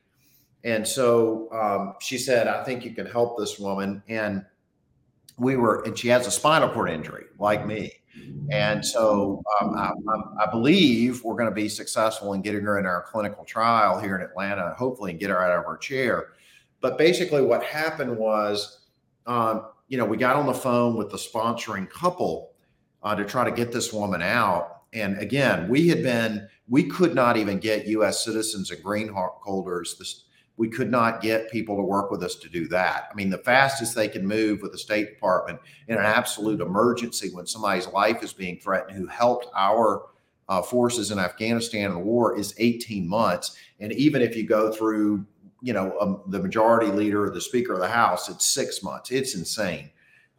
And 0.63 0.87
so 0.87 1.49
um, 1.51 1.95
she 1.99 2.17
said, 2.17 2.47
I 2.47 2.63
think 2.63 2.85
you 2.85 2.91
can 2.91 3.05
help 3.05 3.37
this 3.37 3.59
woman. 3.59 4.01
And 4.07 4.45
we 5.37 5.57
were, 5.57 5.83
and 5.83 5.97
she 5.97 6.07
has 6.07 6.25
a 6.25 6.31
spinal 6.31 6.69
cord 6.69 6.89
injury 6.89 7.25
like 7.37 7.67
me. 7.67 7.91
And 8.49 8.85
so 8.85 9.43
um, 9.61 9.75
I, 9.75 9.91
I, 10.41 10.49
believe 10.49 11.21
we're 11.23 11.35
going 11.35 11.49
to 11.49 11.55
be 11.55 11.67
successful 11.67 12.31
in 12.33 12.41
getting 12.41 12.61
her 12.61 12.79
in 12.79 12.85
our 12.85 13.01
clinical 13.01 13.43
trial 13.43 13.99
here 13.99 14.15
in 14.15 14.21
Atlanta, 14.21 14.73
hopefully, 14.77 15.11
and 15.11 15.19
get 15.19 15.29
her 15.29 15.41
out 15.41 15.57
of 15.57 15.65
her 15.65 15.75
chair. 15.75 16.29
But 16.79 16.97
basically, 16.97 17.41
what 17.41 17.63
happened 17.63 18.17
was, 18.17 18.85
um, 19.25 19.67
you 19.89 19.97
know, 19.97 20.05
we 20.05 20.15
got 20.15 20.37
on 20.37 20.45
the 20.45 20.53
phone 20.53 20.95
with 20.95 21.09
the 21.11 21.17
sponsoring 21.17 21.89
couple 21.89 22.51
uh, 23.03 23.15
to 23.15 23.25
try 23.25 23.43
to 23.43 23.51
get 23.51 23.73
this 23.73 23.91
woman 23.91 24.21
out. 24.21 24.83
And 24.93 25.17
again, 25.17 25.67
we 25.67 25.89
had 25.89 26.01
been 26.01 26.47
we 26.69 26.83
could 26.83 27.15
not 27.15 27.37
even 27.37 27.59
get 27.59 27.87
U.S. 27.87 28.23
citizens 28.23 28.71
and 28.71 28.81
green 28.81 29.09
holders. 29.13 29.97
This, 29.97 30.25
we 30.57 30.67
could 30.67 30.89
not 30.89 31.21
get 31.21 31.51
people 31.51 31.75
to 31.75 31.83
work 31.83 32.09
with 32.09 32.23
us 32.23 32.35
to 32.35 32.49
do 32.49 32.67
that. 32.67 33.07
I 33.11 33.15
mean, 33.15 33.29
the 33.29 33.37
fastest 33.37 33.95
they 33.95 34.07
can 34.07 34.25
move 34.25 34.61
with 34.61 34.71
the 34.71 34.77
State 34.77 35.13
Department 35.13 35.59
in 35.87 35.97
an 35.97 36.03
absolute 36.03 36.61
emergency 36.61 37.29
when 37.31 37.45
somebody's 37.45 37.87
life 37.87 38.23
is 38.23 38.33
being 38.33 38.59
threatened, 38.59 38.97
who 38.97 39.05
helped 39.05 39.47
our 39.55 40.07
uh, 40.49 40.61
forces 40.61 41.11
in 41.11 41.19
Afghanistan 41.19 41.91
in 41.91 41.93
the 41.93 41.99
war, 41.99 42.37
is 42.37 42.55
18 42.57 43.07
months. 43.07 43.55
And 43.79 43.93
even 43.93 44.21
if 44.21 44.35
you 44.35 44.47
go 44.47 44.71
through, 44.71 45.25
you 45.61 45.73
know, 45.73 45.95
um, 45.99 46.21
the 46.27 46.39
majority 46.39 46.91
leader 46.91 47.25
or 47.25 47.29
the 47.29 47.41
Speaker 47.41 47.73
of 47.73 47.79
the 47.79 47.87
House, 47.87 48.27
it's 48.27 48.45
six 48.45 48.81
months. 48.81 49.11
It's 49.11 49.35
insane. 49.35 49.91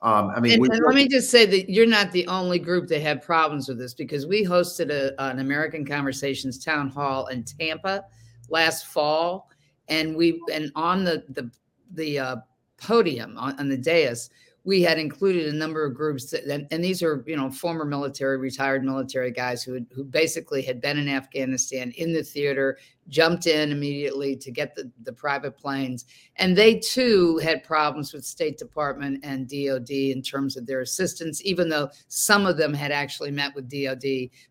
Um, 0.03 0.31
I 0.31 0.41
mean, 0.41 0.53
and, 0.53 0.73
and 0.73 0.85
let 0.85 0.95
me 0.95 1.09
just 1.09 1.31
say 1.31 1.45
that 1.47 1.71
you're 1.71 1.87
not 1.87 2.13
the 2.13 2.27
only 2.29 2.59
group 2.61 2.89
that 2.89 3.03
had 3.03 3.21
problems 3.21 3.69
with 3.69 3.79
this 3.79 3.95
because 3.95 4.27
we 4.27 4.45
hosted 4.45 4.91
a, 4.91 5.21
an 5.21 5.41
American 5.41 5.85
Conversations 5.85 6.65
town 6.65 6.89
hall 6.89 7.27
in 7.27 7.43
Tampa 7.43 8.05
last 8.49 8.87
fall, 8.87 9.51
and 9.89 10.17
we 10.17 10.41
and 10.53 10.71
on 10.75 11.05
the 11.05 11.25
the 11.31 11.51
the 11.93 12.19
uh, 12.19 12.37
podium 12.79 13.37
on, 13.39 13.59
on 13.59 13.69
the 13.69 13.77
dais 13.77 14.31
we 14.65 14.83
had 14.83 14.99
included 14.99 15.47
a 15.47 15.57
number 15.57 15.87
of 15.87 15.95
groups 15.95 16.31
that, 16.31 16.45
and, 16.45 16.67
and, 16.71 16.85
these 16.85 17.03
are 17.03 17.25
you 17.27 17.37
know 17.37 17.51
former 17.51 17.85
military 17.85 18.37
retired 18.37 18.85
military 18.85 19.31
guys 19.31 19.63
who 19.63 19.81
who 19.95 20.05
basically 20.05 20.63
had 20.63 20.81
been 20.81 20.99
in 20.99 21.09
afghanistan 21.09 21.91
in 21.93 22.13
the 22.13 22.23
theater 22.23 22.77
jumped 23.09 23.47
in 23.47 23.73
immediately 23.73 24.37
to 24.37 24.51
get 24.51 24.75
the, 24.75 24.91
the 25.03 25.13
private 25.13 25.57
planes. 25.57 26.05
And 26.37 26.57
they 26.57 26.79
too 26.79 27.39
had 27.39 27.65
problems 27.65 28.13
with 28.13 28.25
state 28.25 28.59
department 28.59 29.25
and 29.25 29.49
dod 29.49 29.91
in 29.91 30.23
terms 30.23 30.57
of 30.57 30.67
their 30.67 30.81
assistance 30.81 31.43
even 31.45 31.69
though 31.69 31.89
some 32.09 32.47
of 32.47 32.57
them 32.57 32.75
had 32.75 32.93
actually 32.93 33.31
met 33.31 33.55
with 33.55 33.71
dod 33.71 34.05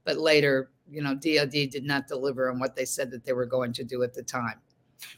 but 0.03 0.17
later 0.17 0.72
you 0.89 1.01
know 1.01 1.13
dod 1.13 1.51
did 1.51 1.84
not 1.84 2.08
deliver 2.08 2.50
on 2.50 2.60
what 2.60 2.75
they 2.75 2.86
said 2.86 3.12
that 3.12 3.24
they 3.24 3.34
were 3.34 3.46
going 3.46 3.74
to 3.74 3.84
do 3.84 4.03
at 4.03 4.13
the 4.13 4.24
time 4.24 4.60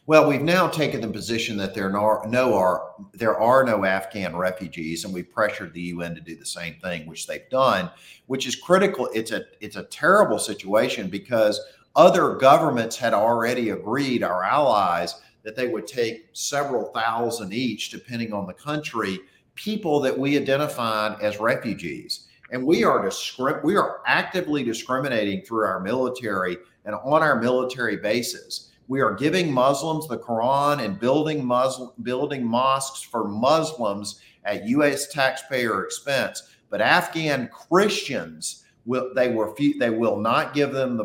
well, 0.05 0.27
we've 0.27 0.41
now 0.41 0.67
taken 0.67 1.01
the 1.01 1.07
position 1.07 1.55
that 1.57 1.75
there 1.75 1.95
are 1.95 2.27
no 2.27 2.55
are 2.55 2.95
there 3.13 3.38
are 3.39 3.63
no 3.63 3.86
Afghan 3.86 4.36
refugees, 4.36 5.05
and 5.05 5.13
we've 5.13 5.31
pressured 5.31 5.74
the 5.74 5.81
UN 5.81 6.15
to 6.15 6.21
do 6.21 6.36
the 6.36 6.45
same 6.45 6.75
thing, 6.81 7.05
which 7.05 7.27
they've 7.27 7.50
done, 7.50 7.91
which 8.25 8.48
is 8.48 8.55
critical. 8.55 9.09
It's 9.13 9.31
a 9.31 9.43
it's 9.62 9.75
a 9.75 9.83
terrible 9.83 10.39
situation 10.39 11.09
because 11.09 11.62
other 11.95 12.36
governments 12.36 12.98
had 12.98 13.13
already 13.13 13.69
agreed, 13.69 14.24
our 14.24 14.43
allies, 14.43 15.21
that 15.43 15.55
they 15.55 15.67
would 15.67 15.88
take 15.88 16.29
several 16.33 16.86
thousand 16.91 17.53
each, 17.53 17.89
depending 17.91 18.33
on 18.33 18.48
the 18.48 18.53
country, 18.53 19.19
people 19.53 20.00
that 20.00 20.17
we 20.17 20.38
identified 20.38 21.21
as 21.21 21.39
refugees. 21.39 22.27
And 22.51 22.65
we 22.65 22.83
are 22.83 23.05
discrim- 23.05 23.63
we 23.63 23.75
are 23.75 24.01
actively 24.07 24.63
discriminating 24.63 25.43
through 25.43 25.65
our 25.65 25.79
military 25.79 26.57
and 26.86 26.95
on 26.95 27.21
our 27.21 27.39
military 27.39 27.98
bases 27.98 28.71
we 28.89 29.01
are 29.01 29.13
giving 29.13 29.53
Muslims 29.53 30.08
the 30.08 30.17
Quran 30.17 30.84
and 30.84 31.00
building 31.00 31.46
Muslim 31.46 31.91
building 32.01 32.43
mosques 32.43 33.01
for 33.01 33.24
Muslims 33.24 34.19
at 34.43 34.67
U.S. 34.67 35.08
taxpayer 35.08 35.86
expense. 35.86 36.55
But 36.69 36.81
Afghan 36.81 37.50
Christians 37.50 38.65
will 38.86 39.13
they 39.13 39.29
were 39.29 39.53
they 39.79 39.91
will 39.91 40.17
not 40.17 40.53
give 40.53 40.74
them 40.74 40.98
the 40.98 41.03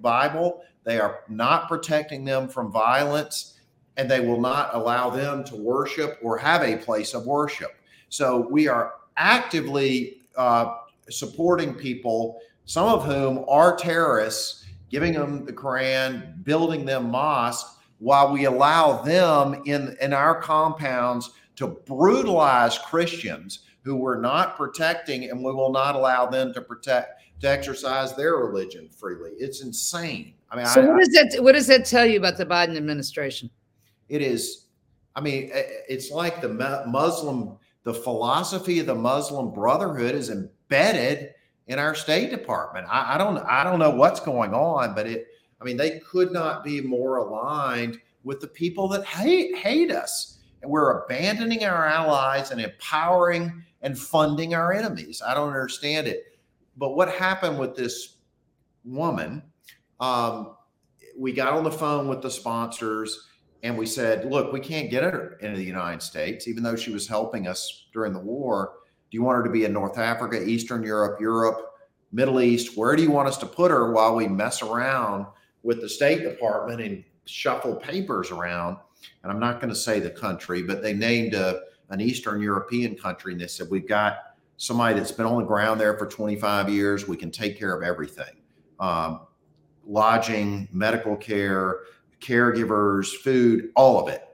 Bible. 0.00 0.62
They 0.84 1.00
are 1.00 1.20
not 1.28 1.68
protecting 1.68 2.24
them 2.24 2.48
from 2.48 2.70
violence, 2.70 3.58
and 3.96 4.08
they 4.08 4.20
will 4.20 4.40
not 4.40 4.74
allow 4.74 5.10
them 5.10 5.42
to 5.44 5.56
worship 5.56 6.18
or 6.22 6.38
have 6.38 6.62
a 6.62 6.76
place 6.76 7.14
of 7.14 7.26
worship. 7.26 7.74
So 8.10 8.46
we 8.48 8.68
are 8.68 8.94
actively 9.16 10.18
uh, 10.36 10.76
supporting 11.10 11.74
people, 11.74 12.38
some 12.64 12.86
of 12.86 13.04
whom 13.04 13.44
are 13.48 13.76
terrorists, 13.76 14.64
giving 14.90 15.14
mm-hmm. 15.14 15.36
them 15.36 15.44
the 15.44 15.52
Quran, 15.52 16.44
building 16.44 16.84
them 16.84 17.10
mosques, 17.10 17.76
while 17.98 18.32
we 18.32 18.44
allow 18.44 19.02
them 19.02 19.62
in 19.66 19.96
in 20.00 20.12
our 20.12 20.40
compounds 20.40 21.30
to 21.56 21.66
brutalize 21.86 22.78
Christians 22.78 23.60
who 23.82 23.96
we're 23.96 24.20
not 24.20 24.56
protecting, 24.56 25.30
and 25.30 25.42
we 25.42 25.52
will 25.52 25.72
not 25.72 25.94
allow 25.94 26.26
them 26.26 26.52
to 26.52 26.60
protect 26.60 27.22
to 27.40 27.48
exercise 27.48 28.14
their 28.14 28.36
religion 28.36 28.88
freely. 28.88 29.30
It's 29.38 29.62
insane. 29.62 30.34
I 30.50 30.56
mean, 30.56 30.66
so 30.66 30.82
I, 30.82 30.86
what 30.86 30.98
does 30.98 31.08
that 31.14 31.42
what 31.42 31.52
does 31.52 31.66
that 31.66 31.84
tell 31.84 32.06
you 32.06 32.18
about 32.18 32.36
the 32.36 32.46
Biden 32.46 32.76
administration? 32.76 33.50
It 34.08 34.22
is, 34.22 34.66
I 35.14 35.20
mean, 35.20 35.50
it's 35.52 36.10
like 36.10 36.40
the 36.40 36.48
Muslim, 36.86 37.58
the 37.84 37.92
philosophy 37.94 38.78
of 38.78 38.86
the 38.86 38.94
Muslim 38.94 39.52
Brotherhood 39.52 40.14
is 40.14 40.30
embedded 40.30 41.34
in 41.68 41.78
our 41.78 41.94
State 41.94 42.30
Department. 42.30 42.86
I, 42.90 43.14
I 43.14 43.18
don't, 43.18 43.38
I 43.38 43.62
don't 43.64 43.78
know 43.78 43.90
what's 43.90 44.20
going 44.20 44.52
on, 44.52 44.94
but 44.94 45.06
it, 45.06 45.26
I 45.60 45.64
mean, 45.64 45.76
they 45.76 46.00
could 46.00 46.32
not 46.32 46.64
be 46.64 46.80
more 46.80 47.16
aligned 47.16 47.98
with 48.24 48.40
the 48.40 48.48
people 48.48 48.88
that 48.88 49.04
hate 49.04 49.56
hate 49.56 49.90
us, 49.90 50.38
and 50.62 50.70
we're 50.70 51.04
abandoning 51.04 51.64
our 51.64 51.86
allies 51.86 52.50
and 52.50 52.60
empowering 52.60 53.62
and 53.82 53.98
funding 53.98 54.54
our 54.54 54.72
enemies. 54.72 55.22
I 55.24 55.34
don't 55.34 55.48
understand 55.48 56.06
it. 56.06 56.38
But 56.76 56.96
what 56.96 57.08
happened 57.08 57.58
with 57.58 57.76
this 57.76 58.16
woman? 58.84 59.42
Um, 60.00 60.54
we 61.16 61.32
got 61.32 61.52
on 61.52 61.64
the 61.64 61.70
phone 61.70 62.08
with 62.08 62.22
the 62.22 62.30
sponsors 62.30 63.28
and 63.62 63.76
we 63.76 63.86
said, 63.86 64.30
look, 64.30 64.52
we 64.52 64.60
can't 64.60 64.90
get 64.90 65.02
her 65.02 65.36
into 65.40 65.56
the 65.56 65.64
United 65.64 66.02
States, 66.02 66.46
even 66.46 66.62
though 66.62 66.76
she 66.76 66.92
was 66.92 67.08
helping 67.08 67.48
us 67.48 67.86
during 67.92 68.12
the 68.12 68.20
war. 68.20 68.74
Do 69.10 69.16
you 69.16 69.22
want 69.22 69.36
her 69.36 69.44
to 69.44 69.50
be 69.50 69.64
in 69.64 69.72
North 69.72 69.98
Africa, 69.98 70.42
Eastern 70.46 70.82
Europe, 70.82 71.20
Europe, 71.20 71.72
Middle 72.12 72.40
East? 72.40 72.76
Where 72.76 72.96
do 72.96 73.02
you 73.02 73.10
want 73.10 73.28
us 73.28 73.38
to 73.38 73.46
put 73.46 73.70
her 73.70 73.92
while 73.92 74.14
we 74.14 74.28
mess 74.28 74.62
around 74.62 75.26
with 75.62 75.80
the 75.80 75.88
State 75.88 76.22
Department 76.22 76.80
and 76.80 77.04
shuffle 77.24 77.74
papers 77.74 78.30
around? 78.30 78.76
And 79.22 79.32
I'm 79.32 79.40
not 79.40 79.60
going 79.60 79.72
to 79.72 79.78
say 79.78 80.00
the 80.00 80.10
country, 80.10 80.62
but 80.62 80.82
they 80.82 80.92
named 80.92 81.34
a, 81.34 81.60
an 81.90 82.00
Eastern 82.00 82.42
European 82.42 82.96
country 82.96 83.32
and 83.32 83.40
they 83.40 83.46
said, 83.46 83.68
we've 83.70 83.88
got 83.88 84.18
somebody 84.56 84.98
that's 84.98 85.12
been 85.12 85.26
on 85.26 85.38
the 85.38 85.46
ground 85.46 85.80
there 85.80 85.96
for 85.96 86.06
25 86.06 86.68
years. 86.68 87.08
We 87.08 87.16
can 87.16 87.30
take 87.30 87.58
care 87.58 87.74
of 87.74 87.82
everything 87.82 88.34
um, 88.80 89.20
lodging, 89.86 90.68
medical 90.72 91.16
care, 91.16 91.80
caregivers, 92.20 93.16
food, 93.16 93.70
all 93.74 94.00
of 94.00 94.08
it. 94.08 94.24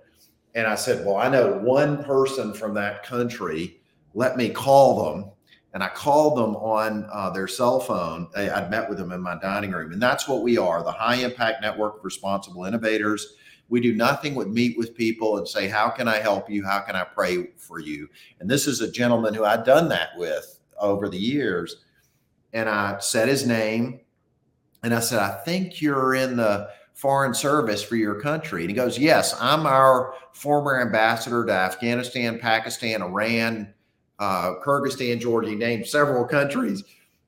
And 0.54 0.66
I 0.66 0.75
said, 0.75 1.04
Well, 1.04 1.16
I 1.16 1.28
know 1.28 1.59
one 1.59 2.04
person 2.04 2.52
from 2.52 2.75
that 2.75 3.02
country. 3.04 3.81
Let 4.14 4.37
me 4.37 4.49
call 4.49 5.12
them. 5.12 5.30
And 5.73 5.83
I 5.83 5.88
called 5.88 6.38
them 6.38 6.54
on 6.56 7.09
uh, 7.12 7.30
their 7.30 7.49
cell 7.49 7.80
phone. 7.80 8.28
I'd 8.37 8.71
met 8.71 8.88
with 8.88 8.99
them 8.99 9.11
in 9.11 9.21
my 9.21 9.37
dining 9.40 9.73
room. 9.73 9.92
And 9.92 10.00
that's 10.00 10.28
what 10.28 10.42
we 10.42 10.56
are 10.56 10.85
the 10.85 10.92
high 10.92 11.16
impact 11.16 11.62
network 11.62 11.99
of 11.99 12.04
responsible 12.04 12.64
innovators. 12.64 13.35
We 13.68 13.80
do 13.80 13.92
nothing 13.92 14.35
but 14.35 14.50
meet 14.50 14.78
with 14.78 14.94
people 14.94 15.38
and 15.38 15.49
say, 15.49 15.66
How 15.66 15.88
can 15.88 16.06
I 16.06 16.18
help 16.18 16.49
you? 16.49 16.64
How 16.64 16.80
can 16.80 16.94
I 16.94 17.02
pray 17.02 17.49
for 17.56 17.80
you? 17.80 18.09
And 18.38 18.49
this 18.49 18.68
is 18.68 18.80
a 18.80 18.90
gentleman 18.90 19.35
who 19.35 19.44
I'd 19.44 19.64
done 19.64 19.88
that 19.88 20.11
with 20.16 20.61
over 20.78 21.09
the 21.09 21.18
years. 21.18 21.76
And 22.52 22.68
I 22.68 22.99
said 23.00 23.28
his 23.28 23.44
name 23.44 24.00
and 24.85 24.94
I 24.94 25.00
said, 25.00 25.18
I 25.18 25.42
think 25.44 25.83
you're 25.83 26.14
in 26.14 26.37
the 26.37 26.68
foreign 26.94 27.35
service 27.35 27.83
for 27.83 27.97
your 27.97 28.21
country. 28.21 28.62
And 28.62 28.71
he 28.71 28.76
goes, 28.76 28.97
Yes, 28.99 29.35
I'm 29.40 29.66
our 29.66 30.14
former 30.33 30.80
ambassador 30.80 31.44
to 31.44 31.52
Afghanistan, 31.52 32.38
Pakistan, 32.38 33.02
Iran, 33.02 33.74
uh, 34.18 34.54
Kyrgyzstan, 34.64 35.21
Georgia. 35.21 35.50
He 35.50 35.56
named 35.56 35.87
several 35.87 36.25
countries. 36.25 36.83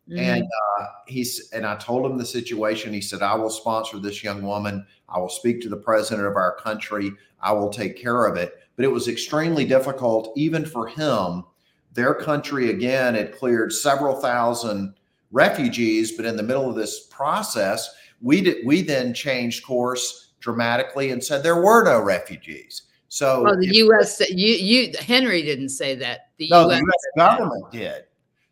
Mm-hmm. 0.09 0.19
And 0.19 0.45
uh, 0.45 0.87
he's 1.07 1.51
and 1.51 1.67
I 1.67 1.77
told 1.77 2.09
him 2.09 2.17
the 2.17 2.25
situation. 2.25 2.93
He 2.93 3.01
said, 3.01 3.23
"I 3.23 3.35
will 3.35 3.51
sponsor 3.51 3.99
this 3.99 4.23
young 4.23 4.43
woman. 4.43 4.87
I 5.09 5.19
will 5.19 5.29
speak 5.29 5.61
to 5.63 5.69
the 5.69 5.77
president 5.77 6.27
of 6.29 6.37
our 6.37 6.57
country. 6.57 7.13
I 7.41 7.53
will 7.53 7.71
take 7.71 8.01
care 8.01 8.27
of 8.27 8.37
it." 8.37 8.55
But 8.77 8.85
it 8.85 8.93
was 8.93 9.09
extremely 9.09 9.65
difficult, 9.65 10.33
even 10.37 10.65
for 10.65 10.87
him. 10.87 11.45
Their 11.93 12.15
country 12.15 12.71
again 12.71 13.15
had 13.15 13.37
cleared 13.37 13.73
several 13.73 14.21
thousand 14.21 14.95
refugees, 15.33 16.13
but 16.13 16.27
in 16.27 16.37
the 16.37 16.43
middle 16.43 16.69
of 16.69 16.77
this 16.77 17.07
process, 17.07 17.93
we 18.21 18.43
did 18.43 18.65
we 18.65 18.83
then 18.83 19.13
changed 19.13 19.67
course 19.67 20.35
dramatically 20.39 21.11
and 21.11 21.25
said 21.25 21.43
there 21.43 21.61
were 21.61 21.85
no 21.85 22.01
refugees. 22.01 22.83
So 23.17 23.45
well, 23.45 23.57
the 23.57 23.75
U.S. 23.77 24.21
you 24.29 24.53
you 24.57 24.93
Henry 24.99 25.41
didn't 25.41 25.71
say 25.71 25.95
that. 25.95 26.33
The 26.37 26.51
no, 26.51 26.69
US 26.69 26.81
the 26.81 26.85
U.S. 26.85 27.03
government 27.17 27.73
did. 27.73 28.05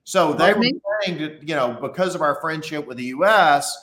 So 0.04 0.32
they 0.32 0.54
were 0.54 0.62
saying 1.02 1.18
that, 1.18 1.46
you 1.46 1.54
know, 1.54 1.76
because 1.82 2.14
of 2.14 2.22
our 2.22 2.40
friendship 2.40 2.86
with 2.86 2.96
the 2.96 3.12
US, 3.16 3.76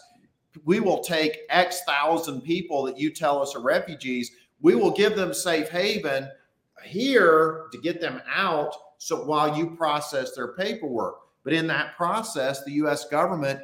we 0.66 0.80
will 0.80 1.02
take 1.02 1.42
X 1.52 1.82
thousand 1.86 2.42
people 2.42 2.82
that 2.86 2.98
you 2.98 3.12
tell 3.12 3.44
us 3.44 3.54
are 3.56 3.62
refugees. 3.62 4.32
We 4.60 4.74
will 4.74 4.90
give 4.90 5.16
them 5.16 5.36
safe 5.36 5.70
haven 5.70 6.28
here 6.84 7.68
to 7.72 7.78
get 7.78 8.02
them 8.02 8.20
out. 8.34 8.74
So 8.98 9.24
while 9.24 9.56
you 9.56 9.76
process 9.76 10.34
their 10.36 10.54
paperwork, 10.54 11.18
but 11.44 11.54
in 11.54 11.68
that 11.68 11.96
process, 11.96 12.64
the 12.64 12.72
US 12.86 13.06
government 13.06 13.60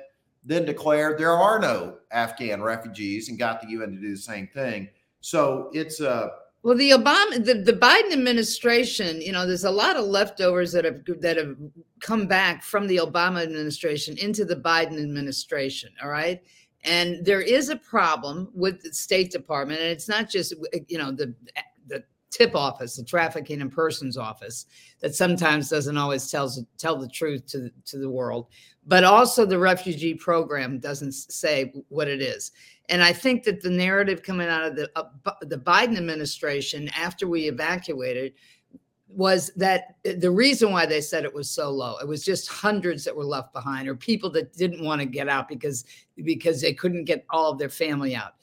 then 0.46 0.66
declared 0.66 1.18
there 1.18 1.32
are 1.32 1.58
no 1.58 1.98
Afghan 2.12 2.62
refugees 2.62 3.30
and 3.30 3.40
got 3.40 3.60
the 3.60 3.70
UN 3.70 3.94
to 3.94 3.98
do 4.00 4.12
the 4.12 4.22
same 4.22 4.46
thing. 4.54 4.90
So 5.22 5.72
it's 5.74 6.00
a 6.00 6.30
well, 6.64 6.76
the 6.76 6.92
Obama, 6.92 7.44
the, 7.44 7.54
the 7.54 7.74
Biden 7.74 8.12
administration, 8.12 9.22
you 9.22 9.32
know, 9.32 9.46
there's 9.46 9.64
a 9.64 9.72
lot 9.72 9.96
of 9.96 10.06
leftovers 10.06 10.72
that 10.74 10.86
have 10.86 11.02
that 11.22 11.38
have 11.38 11.56
come 12.02 12.28
back 12.28 12.64
from 12.64 12.88
the 12.88 12.98
Obama 12.98 13.44
administration 13.44 14.18
into 14.18 14.44
the 14.44 14.56
Biden 14.56 15.02
administration. 15.02 15.92
All 16.04 16.10
right, 16.10 16.42
and 16.84 17.24
there 17.24 17.42
is 17.42 17.70
a 17.70 17.78
problem 17.78 18.50
with 18.54 18.82
the 18.82 18.94
State 18.94 19.32
Department, 19.32 19.80
and 19.80 19.90
it's 19.90 20.10
not 20.10 20.30
just 20.30 20.56
you 20.88 20.98
know 20.98 21.12
the 21.12 21.34
the 21.88 22.04
tip 22.32 22.56
office, 22.56 22.98
the 22.98 23.04
trafficking 23.04 23.62
in 23.62 23.70
persons 23.70 24.18
office, 24.18 24.66
that 25.00 25.16
sometimes 25.16 25.70
doesn't 25.70 25.98
always 25.98 26.30
tells 26.30 26.62
tell 26.78 26.98
the 26.98 27.08
truth 27.08 27.46
to 27.48 27.70
to 27.86 27.98
the 27.98 28.10
world, 28.10 28.48
but 28.88 29.04
also 29.04 29.46
the 29.46 29.60
refugee 29.60 30.16
program 30.16 30.80
doesn't 30.80 31.12
say 31.12 31.74
what 31.90 32.08
it 32.08 32.22
is. 32.22 32.52
And 32.90 33.04
I 33.04 33.12
think 33.12 33.44
that 33.44 33.62
the 33.62 33.70
narrative 33.70 34.24
coming 34.24 34.48
out 34.48 34.64
of 34.64 34.76
the 34.76 34.90
uh, 34.96 35.34
the 35.42 35.58
Biden 35.58 35.98
administration 35.98 36.90
after 36.96 37.28
we 37.28 37.50
evacuated 37.50 38.34
was 39.10 39.52
that 39.56 39.96
uh, 40.08 40.14
the 40.18 40.32
reason 40.32 40.72
why 40.72 40.86
they 40.86 41.02
said 41.02 41.24
it 41.24 41.34
was 41.34 41.50
so 41.50 41.70
low 41.70 41.98
it 41.98 42.08
was 42.08 42.26
just 42.26 42.50
hundreds 42.50 43.04
that 43.06 43.16
were 43.16 43.24
left 43.24 43.54
behind 43.54 43.88
or 43.88 43.96
people 43.96 44.30
that 44.30 44.54
didn't 44.54 44.84
want 44.84 45.00
to 45.00 45.06
get 45.06 45.30
out 45.30 45.48
because 45.48 45.86
because 46.24 46.60
they 46.62 46.74
couldn't 46.74 47.06
get 47.06 47.26
all 47.30 47.50
of 47.50 47.58
their 47.58 47.70
family 47.70 48.14
out 48.14 48.34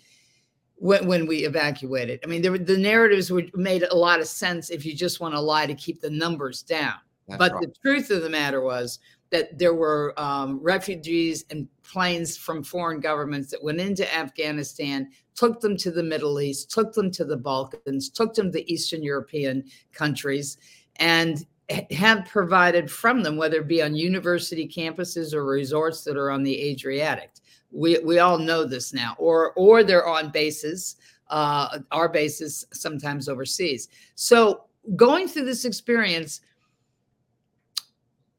when, 0.77 1.07
when 1.07 1.27
we 1.27 1.45
evacuated 1.45 2.19
i 2.25 2.27
mean 2.27 2.41
there, 2.41 2.57
the 2.57 2.79
narratives 2.79 3.31
were 3.31 3.43
made 3.55 3.83
a 3.83 3.95
lot 3.95 4.21
of 4.21 4.27
sense 4.27 4.71
if 4.71 4.87
you 4.87 4.95
just 4.95 5.21
want 5.21 5.35
to 5.35 5.41
lie 5.41 5.67
to 5.67 5.75
keep 5.75 6.01
the 6.01 6.11
numbers 6.11 6.63
down 6.63 6.95
That's 7.29 7.39
but 7.39 7.53
right. 7.53 7.61
the 7.61 7.75
truth 7.83 8.11
of 8.11 8.23
the 8.23 8.31
matter 8.31 8.63
was 8.63 9.01
that 9.31 9.59
there 9.59 9.75
were 9.75 10.15
um, 10.17 10.61
refugees 10.63 11.45
and 11.51 11.67
planes 11.83 12.37
from 12.37 12.63
foreign 12.63 13.01
governments 13.01 13.51
that 13.51 13.63
went 13.63 13.81
into 13.81 14.15
Afghanistan, 14.15 15.11
took 15.35 15.61
them 15.61 15.77
to 15.77 15.91
the 15.91 16.03
Middle 16.03 16.41
East, 16.41 16.71
took 16.71 16.93
them 16.93 17.11
to 17.11 17.25
the 17.25 17.37
Balkans, 17.37 18.09
took 18.11 18.35
them 18.35 18.53
to 18.53 18.73
Eastern 18.73 19.03
European 19.03 19.65
countries, 19.93 20.59
and 20.97 21.45
have 21.91 22.27
provided 22.27 22.91
from 22.91 23.23
them, 23.23 23.37
whether 23.37 23.59
it 23.59 23.69
be 23.69 23.83
on 23.83 23.95
university 23.95 24.69
campuses 24.69 25.33
or 25.33 25.45
resorts 25.45 26.05
that 26.05 26.17
are 26.17 26.31
on 26.31 26.43
the 26.43 26.61
Adriatic. 26.71 27.31
We, 27.71 27.99
we 28.01 28.19
all 28.19 28.39
know 28.39 28.65
this 28.65 28.93
now, 28.93 29.17
or 29.19 29.53
or 29.55 29.83
they're 29.83 30.07
on 30.07 30.31
bases, 30.31 30.97
uh, 31.29 31.81
our 31.91 32.09
bases 32.09 32.67
sometimes 32.73 33.29
overseas. 33.29 33.89
So 34.15 34.65
going 34.95 35.27
through 35.27 35.47
this 35.47 35.65
experience, 35.65 36.41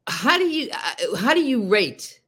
how 0.08 0.38
do 0.38 0.46
you 0.46 0.70
uh, 0.72 1.16
how 1.16 1.34
do 1.34 1.42
you 1.42 1.68
rate 1.68 2.20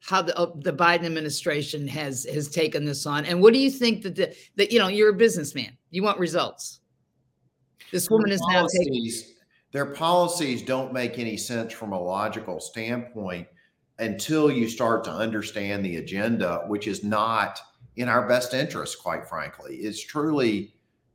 how 0.00 0.22
the 0.22 0.36
uh, 0.38 0.50
the 0.56 0.72
Biden 0.72 1.04
administration 1.04 1.86
has 1.88 2.24
has 2.32 2.48
taken 2.48 2.84
this 2.84 3.06
on, 3.06 3.24
and 3.24 3.40
what 3.40 3.52
do 3.52 3.58
you 3.58 3.70
think 3.70 4.02
that 4.02 4.14
the 4.14 4.34
that 4.56 4.70
you 4.70 4.78
know 4.78 4.88
you're 4.88 5.10
a 5.10 5.14
businessman, 5.14 5.76
you 5.90 6.02
want 6.02 6.18
results. 6.18 6.80
This 7.92 8.10
woman 8.10 8.30
their 8.30 8.34
is 8.36 8.42
now 8.48 8.66
taking 8.66 9.10
their 9.72 9.86
policies 9.86 10.62
don't 10.62 10.92
make 10.92 11.18
any 11.18 11.36
sense 11.36 11.72
from 11.72 11.92
a 11.92 12.00
logical 12.00 12.60
standpoint 12.60 13.46
until 13.98 14.50
you 14.50 14.68
start 14.68 15.04
to 15.04 15.10
understand 15.10 15.84
the 15.84 15.96
agenda, 15.96 16.64
which 16.66 16.86
is 16.86 17.02
not 17.02 17.60
in 17.96 18.08
our 18.08 18.28
best 18.28 18.54
interest, 18.54 19.02
quite 19.02 19.28
frankly. 19.28 19.76
It's 19.76 20.02
truly 20.02 20.74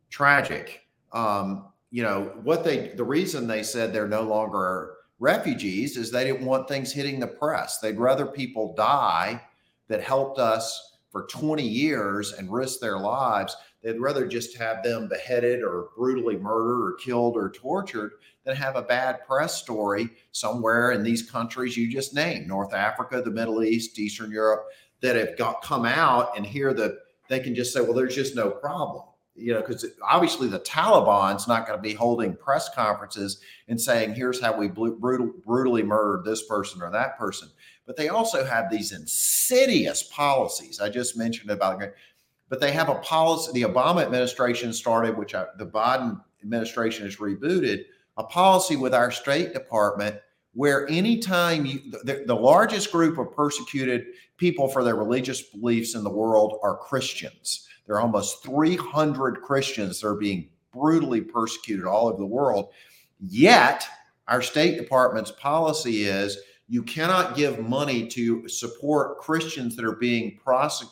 tragic. 0.09 0.81
Um, 1.13 1.69
you 1.91 2.03
know, 2.03 2.33
what 2.43 2.63
they, 2.63 2.89
the 2.89 3.03
reason 3.03 3.47
they 3.47 3.63
said 3.63 3.93
they're 3.93 4.07
no 4.07 4.23
longer 4.23 4.95
refugees 5.21 5.97
is 5.97 6.09
they 6.09 6.25
didn't 6.25 6.45
want 6.45 6.67
things 6.67 6.91
hitting 6.91 7.19
the 7.19 7.27
press. 7.27 7.77
They'd 7.77 7.99
rather 7.99 8.25
people 8.25 8.73
die 8.73 9.41
that 9.87 10.01
helped 10.01 10.39
us 10.39 10.97
for 11.11 11.27
20 11.27 11.63
years 11.63 12.33
and 12.33 12.51
risk 12.51 12.79
their 12.79 12.97
lives. 12.97 13.55
They'd 13.83 13.99
rather 13.99 14.25
just 14.25 14.57
have 14.57 14.83
them 14.83 15.07
beheaded 15.07 15.61
or 15.61 15.89
brutally 15.95 16.37
murdered 16.37 16.83
or 16.83 16.95
killed 16.95 17.35
or 17.35 17.51
tortured 17.51 18.13
than 18.45 18.55
have 18.55 18.75
a 18.75 18.81
bad 18.81 19.19
press 19.27 19.61
story 19.61 20.09
somewhere 20.31 20.91
in 20.91 21.03
these 21.03 21.29
countries 21.29 21.77
you 21.77 21.87
just 21.87 22.15
named 22.15 22.47
North 22.47 22.73
Africa, 22.73 23.21
the 23.21 23.29
Middle 23.29 23.63
East, 23.63 23.99
Eastern 23.99 24.31
Europe 24.31 24.65
that 25.01 25.15
have 25.15 25.37
got 25.37 25.61
come 25.61 25.85
out 25.85 26.35
and 26.35 26.45
hear 26.45 26.73
that 26.73 26.97
they 27.27 27.39
can 27.39 27.53
just 27.53 27.73
say, 27.73 27.81
well, 27.81 27.93
there's 27.93 28.15
just 28.15 28.35
no 28.35 28.49
problem 28.49 29.03
you 29.35 29.53
know, 29.53 29.61
because 29.61 29.85
obviously 30.07 30.47
the 30.47 30.59
Taliban's 30.59 31.47
not 31.47 31.65
going 31.65 31.77
to 31.77 31.81
be 31.81 31.93
holding 31.93 32.35
press 32.35 32.73
conferences 32.73 33.39
and 33.67 33.79
saying, 33.79 34.13
here's 34.13 34.41
how 34.41 34.57
we 34.57 34.67
brutal, 34.67 35.31
brutally 35.45 35.83
murdered 35.83 36.25
this 36.25 36.45
person 36.47 36.81
or 36.81 36.91
that 36.91 37.17
person. 37.17 37.49
But 37.85 37.95
they 37.95 38.09
also 38.09 38.43
have 38.43 38.69
these 38.69 38.91
insidious 38.91 40.03
policies. 40.03 40.79
I 40.79 40.89
just 40.89 41.17
mentioned 41.17 41.49
about, 41.49 41.81
but 42.49 42.59
they 42.59 42.71
have 42.71 42.89
a 42.89 42.95
policy. 42.95 43.51
The 43.53 43.67
Obama 43.67 44.03
administration 44.03 44.73
started, 44.73 45.17
which 45.17 45.33
I, 45.33 45.45
the 45.57 45.65
Biden 45.65 46.21
administration 46.43 47.05
has 47.05 47.17
rebooted, 47.17 47.85
a 48.17 48.23
policy 48.23 48.75
with 48.75 48.93
our 48.93 49.11
State 49.11 49.53
Department 49.53 50.17
where 50.53 50.87
anytime 50.89 51.65
you, 51.65 51.79
the, 52.03 52.25
the 52.27 52.35
largest 52.35 52.91
group 52.91 53.17
of 53.17 53.33
persecuted 53.33 54.07
people 54.35 54.67
for 54.67 54.83
their 54.83 54.97
religious 54.97 55.41
beliefs 55.41 55.95
in 55.95 56.03
the 56.03 56.09
world 56.09 56.59
are 56.61 56.75
Christians 56.75 57.69
there 57.91 57.97
are 57.97 58.03
almost 58.03 58.41
300 58.43 59.41
Christians 59.41 59.99
that 59.99 60.07
are 60.07 60.15
being 60.15 60.47
brutally 60.71 61.19
persecuted 61.19 61.83
all 61.83 62.07
over 62.07 62.19
the 62.19 62.25
world. 62.25 62.69
Yet, 63.19 63.85
our 64.29 64.41
State 64.41 64.77
Department's 64.77 65.31
policy 65.31 66.05
is 66.05 66.37
you 66.69 66.83
cannot 66.83 67.35
give 67.35 67.59
money 67.59 68.07
to 68.07 68.47
support 68.47 69.19
Christians 69.19 69.75
that 69.75 69.83
are 69.83 69.97
being 69.97 70.39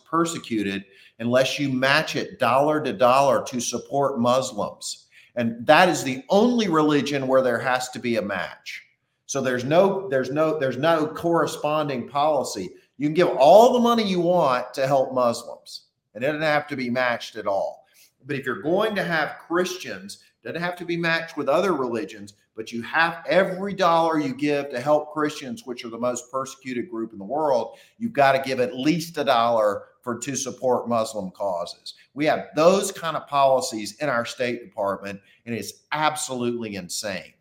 persecuted 0.03 0.83
unless 1.19 1.57
you 1.57 1.69
match 1.69 2.17
it 2.17 2.37
dollar 2.37 2.83
to 2.83 2.91
dollar 2.91 3.45
to 3.45 3.61
support 3.61 4.19
Muslims. 4.19 5.05
And 5.37 5.65
that 5.65 5.87
is 5.87 6.03
the 6.03 6.25
only 6.27 6.67
religion 6.67 7.27
where 7.27 7.41
there 7.41 7.59
has 7.59 7.87
to 7.91 7.99
be 7.99 8.17
a 8.17 8.21
match. 8.21 8.83
So 9.25 9.39
there's 9.39 9.63
no 9.63 10.09
there's 10.09 10.31
no 10.31 10.59
there's 10.59 10.75
no 10.75 11.07
corresponding 11.07 12.09
policy. 12.09 12.71
You 12.97 13.07
can 13.07 13.13
give 13.13 13.29
all 13.37 13.71
the 13.71 13.79
money 13.79 14.03
you 14.03 14.19
want 14.19 14.73
to 14.73 14.85
help 14.85 15.13
Muslims. 15.13 15.85
And 16.13 16.23
it 16.23 16.27
doesn't 16.27 16.41
have 16.41 16.67
to 16.67 16.75
be 16.75 16.89
matched 16.89 17.35
at 17.35 17.47
all. 17.47 17.85
But 18.25 18.35
if 18.35 18.45
you're 18.45 18.61
going 18.61 18.95
to 18.95 19.03
have 19.03 19.37
Christians, 19.47 20.19
doesn't 20.43 20.61
have 20.61 20.75
to 20.77 20.85
be 20.85 20.97
matched 20.97 21.37
with 21.37 21.49
other 21.49 21.73
religions, 21.73 22.33
but 22.55 22.71
you 22.71 22.81
have 22.81 23.23
every 23.27 23.73
dollar 23.73 24.19
you 24.19 24.33
give 24.33 24.69
to 24.69 24.79
help 24.79 25.13
Christians, 25.13 25.65
which 25.65 25.83
are 25.83 25.89
the 25.89 25.97
most 25.97 26.31
persecuted 26.31 26.89
group 26.89 27.13
in 27.13 27.19
the 27.19 27.25
world, 27.25 27.77
you've 27.97 28.13
got 28.13 28.33
to 28.33 28.39
give 28.39 28.59
at 28.59 28.75
least 28.75 29.17
a 29.17 29.23
dollar 29.23 29.83
for 30.01 30.17
to 30.17 30.35
support 30.35 30.87
Muslim 30.87 31.31
causes. 31.31 31.93
We 32.13 32.25
have 32.25 32.47
those 32.55 32.91
kind 32.91 33.17
of 33.17 33.27
policies 33.27 33.97
in 33.99 34.09
our 34.09 34.25
State 34.25 34.63
Department, 34.63 35.19
and 35.45 35.53
it's 35.53 35.83
absolutely 35.91 36.75
insane. 36.75 37.33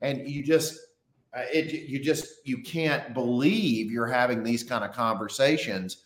And 0.00 0.28
you 0.28 0.42
just 0.42 0.78
uh, 1.34 1.42
it 1.52 1.72
you 1.88 1.98
just 1.98 2.26
you 2.44 2.62
can't 2.62 3.12
believe 3.12 3.90
you're 3.90 4.06
having 4.06 4.42
these 4.42 4.62
kind 4.62 4.84
of 4.84 4.92
conversations 4.92 6.04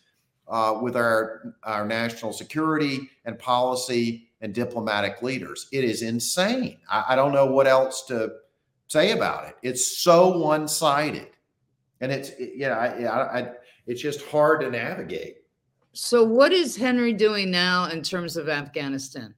uh, 0.51 0.77
with 0.81 0.97
our, 0.97 1.55
our 1.63 1.85
national 1.85 2.33
security 2.33 3.09
and 3.25 3.39
policy 3.39 4.27
and 4.41 4.53
diplomatic 4.53 5.21
leaders. 5.21 5.67
It 5.71 5.85
is 5.85 6.01
insane. 6.01 6.79
I, 6.89 7.05
I 7.09 7.15
don't 7.15 7.31
know 7.31 7.45
what 7.45 7.67
else 7.67 8.05
to 8.07 8.33
say 8.87 9.13
about 9.13 9.47
it. 9.47 9.55
It's 9.63 9.97
so 9.99 10.37
one 10.37 10.67
sided. 10.67 11.29
And 12.01 12.11
it's, 12.11 12.29
it, 12.31 12.53
you 12.55 12.67
know, 12.67 12.73
I, 12.73 13.39
I, 13.39 13.51
it's 13.87 14.01
just 14.01 14.25
hard 14.25 14.61
to 14.61 14.69
navigate. 14.69 15.37
So, 15.93 16.23
what 16.23 16.51
is 16.51 16.75
Henry 16.75 17.13
doing 17.13 17.51
now 17.51 17.89
in 17.89 18.01
terms 18.01 18.37
of 18.37 18.49
Afghanistan? 18.49 19.33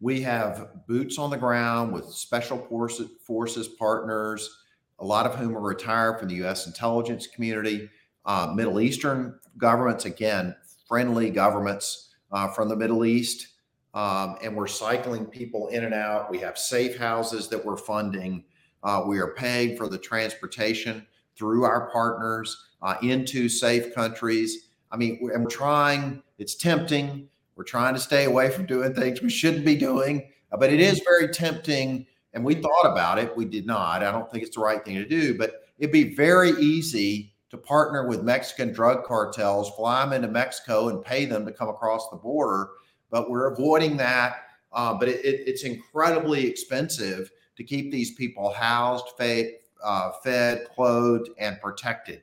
We 0.00 0.20
have 0.22 0.86
boots 0.86 1.18
on 1.18 1.30
the 1.30 1.36
ground 1.36 1.92
with 1.92 2.06
special 2.06 2.58
forces, 2.58 3.08
forces 3.20 3.68
partners, 3.68 4.58
a 4.98 5.04
lot 5.04 5.26
of 5.26 5.34
whom 5.34 5.56
are 5.56 5.60
retired 5.60 6.18
from 6.18 6.28
the 6.28 6.34
U.S. 6.36 6.66
intelligence 6.66 7.26
community 7.26 7.90
uh, 8.26 8.52
Middle 8.54 8.80
Eastern 8.80 9.38
governments, 9.56 10.04
again, 10.04 10.54
friendly 10.86 11.30
governments 11.30 12.14
uh, 12.32 12.48
from 12.48 12.68
the 12.68 12.76
Middle 12.76 13.04
East. 13.04 13.48
Um, 13.94 14.36
and 14.42 14.54
we're 14.54 14.66
cycling 14.66 15.24
people 15.24 15.68
in 15.68 15.84
and 15.84 15.94
out. 15.94 16.30
We 16.30 16.38
have 16.38 16.58
safe 16.58 16.98
houses 16.98 17.48
that 17.48 17.64
we're 17.64 17.78
funding. 17.78 18.44
Uh, 18.82 19.04
we 19.06 19.18
are 19.18 19.32
paying 19.34 19.76
for 19.76 19.88
the 19.88 19.96
transportation 19.96 21.06
through 21.36 21.64
our 21.64 21.90
partners 21.90 22.66
uh, 22.82 22.96
into 23.02 23.48
safe 23.48 23.94
countries. 23.94 24.68
I 24.92 24.96
mean, 24.96 25.18
and 25.32 25.44
we're 25.44 25.50
trying, 25.50 26.22
it's 26.38 26.54
tempting. 26.54 27.28
We're 27.56 27.64
trying 27.64 27.94
to 27.94 28.00
stay 28.00 28.24
away 28.24 28.50
from 28.50 28.66
doing 28.66 28.92
things 28.92 29.22
we 29.22 29.30
shouldn't 29.30 29.64
be 29.64 29.76
doing, 29.76 30.28
uh, 30.52 30.58
but 30.58 30.72
it 30.72 30.80
is 30.80 31.00
very 31.02 31.28
tempting. 31.28 32.06
And 32.34 32.44
we 32.44 32.56
thought 32.56 32.84
about 32.84 33.18
it. 33.18 33.34
We 33.34 33.46
did 33.46 33.66
not. 33.66 34.02
I 34.02 34.12
don't 34.12 34.30
think 34.30 34.44
it's 34.44 34.56
the 34.56 34.62
right 34.62 34.84
thing 34.84 34.96
to 34.96 35.08
do, 35.08 35.38
but 35.38 35.62
it'd 35.78 35.90
be 35.90 36.14
very 36.14 36.50
easy 36.50 37.32
to 37.56 37.62
partner 37.62 38.06
with 38.06 38.22
Mexican 38.22 38.72
drug 38.72 39.04
cartels, 39.04 39.70
fly 39.70 40.04
them 40.04 40.12
into 40.12 40.28
Mexico 40.28 40.88
and 40.88 41.04
pay 41.04 41.24
them 41.24 41.44
to 41.46 41.52
come 41.52 41.68
across 41.68 42.08
the 42.10 42.16
border. 42.16 42.70
But 43.10 43.30
we're 43.30 43.52
avoiding 43.52 43.96
that. 43.98 44.42
Uh, 44.72 44.94
but 44.94 45.08
it, 45.08 45.24
it, 45.24 45.42
it's 45.46 45.64
incredibly 45.64 46.46
expensive 46.46 47.30
to 47.56 47.64
keep 47.64 47.90
these 47.90 48.12
people 48.14 48.52
housed, 48.52 49.06
fed, 49.16 49.52
uh, 49.82 50.12
fed 50.22 50.66
clothed, 50.74 51.30
and 51.38 51.58
protected. 51.60 52.22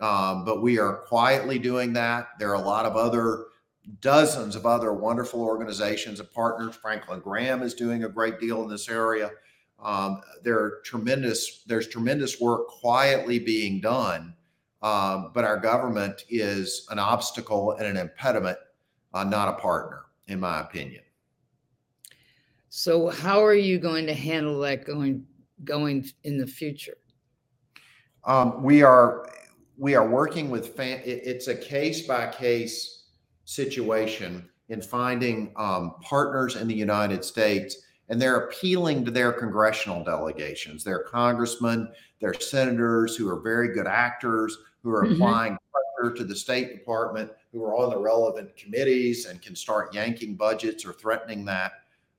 Um, 0.00 0.44
but 0.44 0.62
we 0.62 0.78
are 0.78 0.98
quietly 1.08 1.58
doing 1.58 1.92
that. 1.92 2.28
There 2.38 2.50
are 2.50 2.54
a 2.54 2.60
lot 2.60 2.86
of 2.86 2.96
other 2.96 3.46
dozens 4.00 4.56
of 4.56 4.64
other 4.64 4.94
wonderful 4.94 5.42
organizations 5.42 6.20
and 6.20 6.30
partners. 6.32 6.74
Franklin 6.74 7.20
Graham 7.20 7.62
is 7.62 7.74
doing 7.74 8.04
a 8.04 8.08
great 8.08 8.40
deal 8.40 8.62
in 8.62 8.68
this 8.68 8.88
area. 8.88 9.30
Um, 9.82 10.22
there 10.42 10.58
are 10.58 10.80
tremendous. 10.84 11.64
There's 11.66 11.88
tremendous 11.88 12.40
work 12.40 12.68
quietly 12.68 13.38
being 13.38 13.82
done 13.82 14.34
um, 14.84 15.30
but 15.32 15.44
our 15.44 15.56
government 15.56 16.24
is 16.28 16.86
an 16.90 16.98
obstacle 16.98 17.72
and 17.72 17.86
an 17.86 17.96
impediment, 17.96 18.58
uh, 19.14 19.24
not 19.24 19.48
a 19.48 19.54
partner, 19.54 20.02
in 20.28 20.38
my 20.38 20.60
opinion. 20.60 21.02
So, 22.68 23.08
how 23.08 23.42
are 23.42 23.54
you 23.54 23.78
going 23.78 24.06
to 24.06 24.12
handle 24.12 24.60
that 24.60 24.84
going 24.84 25.24
going 25.64 26.06
in 26.24 26.36
the 26.36 26.46
future? 26.46 26.98
Um, 28.24 28.62
we 28.62 28.82
are 28.82 29.26
we 29.78 29.94
are 29.94 30.06
working 30.06 30.50
with 30.50 30.76
fam- 30.76 31.00
it's 31.02 31.48
a 31.48 31.56
case 31.56 32.06
by 32.06 32.26
case 32.26 33.04
situation 33.46 34.50
in 34.68 34.82
finding 34.82 35.52
um, 35.56 35.94
partners 36.02 36.56
in 36.56 36.68
the 36.68 36.74
United 36.74 37.24
States, 37.24 37.78
and 38.10 38.20
they're 38.20 38.48
appealing 38.48 39.06
to 39.06 39.10
their 39.10 39.32
congressional 39.32 40.04
delegations, 40.04 40.84
their 40.84 41.04
congressmen, 41.04 41.88
their 42.20 42.34
senators 42.34 43.16
who 43.16 43.30
are 43.30 43.40
very 43.40 43.72
good 43.72 43.86
actors 43.86 44.58
who 44.84 44.90
are 44.90 45.04
mm-hmm. 45.04 45.14
applying 45.14 45.58
pressure 45.72 46.14
to 46.14 46.22
the 46.22 46.36
State 46.36 46.70
Department, 46.70 47.32
who 47.52 47.64
are 47.64 47.76
on 47.76 47.90
the 47.90 47.98
relevant 47.98 48.54
committees 48.56 49.26
and 49.26 49.42
can 49.42 49.56
start 49.56 49.94
yanking 49.94 50.36
budgets 50.36 50.84
or 50.84 50.92
threatening 50.92 51.44
that. 51.46 51.72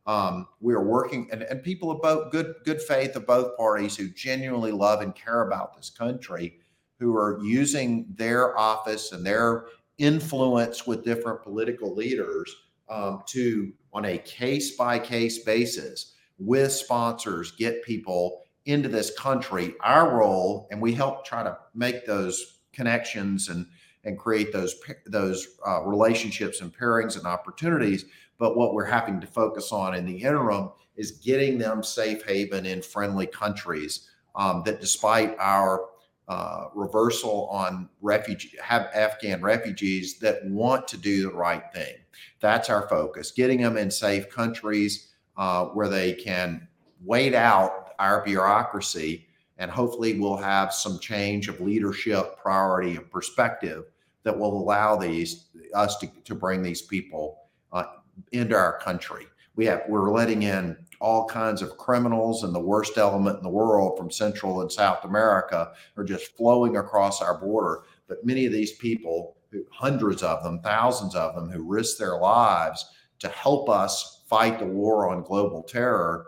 Um, 0.08 0.48
we 0.60 0.74
are 0.74 0.84
working, 0.84 1.30
and, 1.32 1.44
and 1.44 1.64
people 1.64 1.92
of 1.92 2.02
both 2.02 2.32
good 2.32 2.56
good 2.64 2.82
faith 2.82 3.16
of 3.16 3.26
both 3.26 3.56
parties 3.58 3.96
who 3.96 4.10
genuinely 4.10 4.72
love 4.72 5.02
and 5.02 5.16
care 5.16 5.48
about 5.48 5.76
this 5.76 5.90
country, 5.90 6.60
who 7.00 7.16
are 7.16 7.40
using 7.44 8.06
their 8.16 8.58
office 8.58 9.14
and 9.14 9.26
their 9.26 9.68
influence 9.98 10.86
with 10.86 11.04
different 11.04 11.42
political 11.42 11.96
leaders 11.96 12.54
um, 12.90 13.24
to, 13.28 13.72
on 13.94 14.06
a 14.06 14.18
case 14.20 14.76
by 14.76 15.00
case 15.00 15.40
basis, 15.40 16.14
with 16.38 16.72
sponsors, 16.72 17.52
get 17.54 17.84
people 17.84 18.44
into 18.66 18.90
this 18.90 19.18
country. 19.18 19.74
Our 19.82 20.20
role, 20.20 20.68
and 20.70 20.82
we 20.82 20.94
help 20.94 21.26
try 21.26 21.44
to 21.44 21.58
make 21.74 22.06
those 22.06 22.55
connections 22.76 23.50
and 23.50 23.66
and 24.04 24.20
create 24.20 24.54
those 24.54 24.76
those 25.08 25.58
uh, 25.68 25.82
relationships 25.84 26.62
and 26.62 26.76
pairings 26.76 27.18
and 27.18 27.26
opportunities. 27.26 28.06
But 28.38 28.56
what 28.58 28.74
we're 28.74 28.86
having 28.86 29.20
to 29.22 29.28
focus 29.28 29.72
on 29.72 29.96
in 29.96 30.06
the 30.06 30.18
interim 30.18 30.70
is 30.96 31.12
getting 31.12 31.58
them 31.58 31.84
safe 31.84 32.24
haven 32.26 32.66
in 32.66 32.82
friendly 32.82 33.28
countries. 33.28 34.10
Um, 34.36 34.64
that 34.66 34.82
despite 34.82 35.36
our 35.40 35.88
uh, 36.28 36.66
reversal 36.74 37.48
on 37.50 37.88
refugee 38.02 38.52
have 38.62 38.90
Afghan 38.94 39.42
refugees 39.42 40.20
that 40.20 40.44
want 40.46 40.88
to 40.90 40.98
do 40.98 41.24
the 41.24 41.36
right 41.36 41.64
thing. 41.74 41.94
That's 42.40 42.70
our 42.70 42.88
focus. 42.90 43.32
Getting 43.32 43.62
them 43.62 43.78
in 43.78 43.92
safe 43.92 44.30
countries 44.30 45.14
uh, 45.38 45.66
where 45.66 45.88
they 45.88 46.14
can 46.14 46.68
wait 47.04 47.34
out 47.34 47.94
our 48.00 48.24
bureaucracy 48.24 49.25
and 49.58 49.72
hopefully 49.72 50.20
we'll 50.20 50.38
have 50.38 50.74
some 50.74 51.00
change 51.00 51.48
of 51.48 51.62
leadership, 51.62 52.38
priority, 52.42 52.96
and 52.98 53.10
perspective 53.10 53.86
that 54.24 54.38
will 54.38 54.58
allow 54.58 54.96
these 54.96 55.46
us 55.74 55.98
to, 55.98 56.08
to 56.24 56.36
bring 56.36 56.62
these 56.62 56.82
people 56.82 57.40
uh, 57.72 57.84
into 58.32 58.56
our 58.56 58.80
country. 58.80 59.28
We 59.56 59.66
have 59.66 59.84
we're 59.88 60.12
letting 60.12 60.44
in 60.44 60.78
all 61.00 61.28
kinds 61.28 61.62
of 61.62 61.78
criminals 61.78 62.44
and 62.44 62.54
the 62.54 62.60
worst 62.60 62.98
element 62.98 63.38
in 63.38 63.44
the 63.44 63.50
world 63.50 63.98
from 63.98 64.12
Central 64.12 64.62
and 64.62 64.72
South 64.72 65.04
America 65.04 65.72
are 65.98 66.04
just 66.04 66.36
flowing 66.36 66.78
across 66.78 67.22
our 67.22 67.38
border. 67.38 67.84
But 68.08 68.26
many 68.26 68.46
of 68.46 68.54
these 68.54 68.74
people, 68.74 69.38
hundreds 69.72 70.24
of 70.24 70.44
them, 70.44 70.60
thousands 70.62 71.16
of 71.16 71.36
them, 71.36 71.50
who 71.50 71.64
risk 71.64 71.98
their 71.98 72.18
lives 72.18 72.86
to 73.20 73.30
help 73.30 73.70
us 73.70 74.24
fight 74.28 74.60
the 74.60 74.66
war 74.66 75.10
on 75.10 75.24
global 75.24 75.64
terror, 75.64 76.28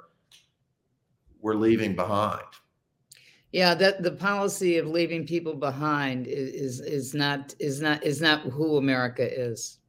we're 1.42 1.56
leaving 1.56 1.96
behind. 1.96 2.42
Yeah, 3.52 3.74
that 3.76 4.04
the 4.04 4.12
policy 4.12 4.78
of 4.78 4.88
leaving 4.88 5.26
people 5.26 5.56
behind 5.56 6.28
is, 6.28 6.52
is 6.52 6.82
is 6.82 7.14
not 7.14 7.56
is 7.60 7.82
not 7.82 8.04
is 8.04 8.22
not 8.22 8.42
who 8.42 8.78
America 8.78 9.24
is. 9.24 9.80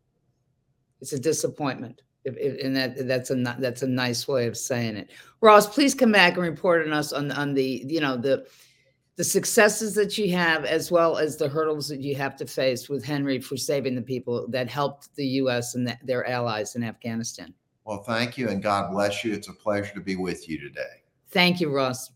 It's 1.00 1.12
a 1.12 1.18
disappointment. 1.18 2.02
If, 2.24 2.36
if, 2.36 2.64
and 2.64 2.76
that 2.76 3.08
that's 3.08 3.30
a 3.30 3.56
that's 3.58 3.82
a 3.82 3.88
nice 3.88 4.28
way 4.28 4.46
of 4.46 4.56
saying 4.56 4.96
it. 4.96 5.10
Ross, 5.40 5.68
please 5.68 5.94
come 5.94 6.12
back 6.12 6.34
and 6.34 6.42
report 6.42 6.86
on 6.86 6.92
us 6.92 7.12
on 7.12 7.32
on 7.32 7.54
the 7.54 7.82
you 7.86 8.00
know 8.00 8.16
the 8.16 8.46
the 9.16 9.24
successes 9.24 9.94
that 9.94 10.16
you 10.16 10.30
have 10.32 10.64
as 10.64 10.92
well 10.92 11.18
as 11.18 11.36
the 11.36 11.48
hurdles 11.48 11.88
that 11.88 12.00
you 12.00 12.14
have 12.14 12.36
to 12.36 12.46
face 12.46 12.88
with 12.88 13.04
Henry 13.04 13.40
for 13.40 13.56
saving 13.56 13.96
the 13.96 14.02
people 14.02 14.46
that 14.48 14.68
helped 14.68 15.12
the 15.16 15.26
U.S. 15.26 15.74
and 15.74 15.84
the, 15.84 15.98
their 16.04 16.24
allies 16.28 16.76
in 16.76 16.84
Afghanistan. 16.84 17.52
Well, 17.84 18.04
thank 18.04 18.38
you 18.38 18.48
and 18.48 18.62
God 18.62 18.92
bless 18.92 19.24
you. 19.24 19.32
It's 19.32 19.48
a 19.48 19.52
pleasure 19.52 19.92
to 19.94 20.00
be 20.00 20.14
with 20.14 20.48
you 20.48 20.60
today. 20.60 21.02
Thank 21.30 21.60
you, 21.60 21.68
Ross. 21.68 22.12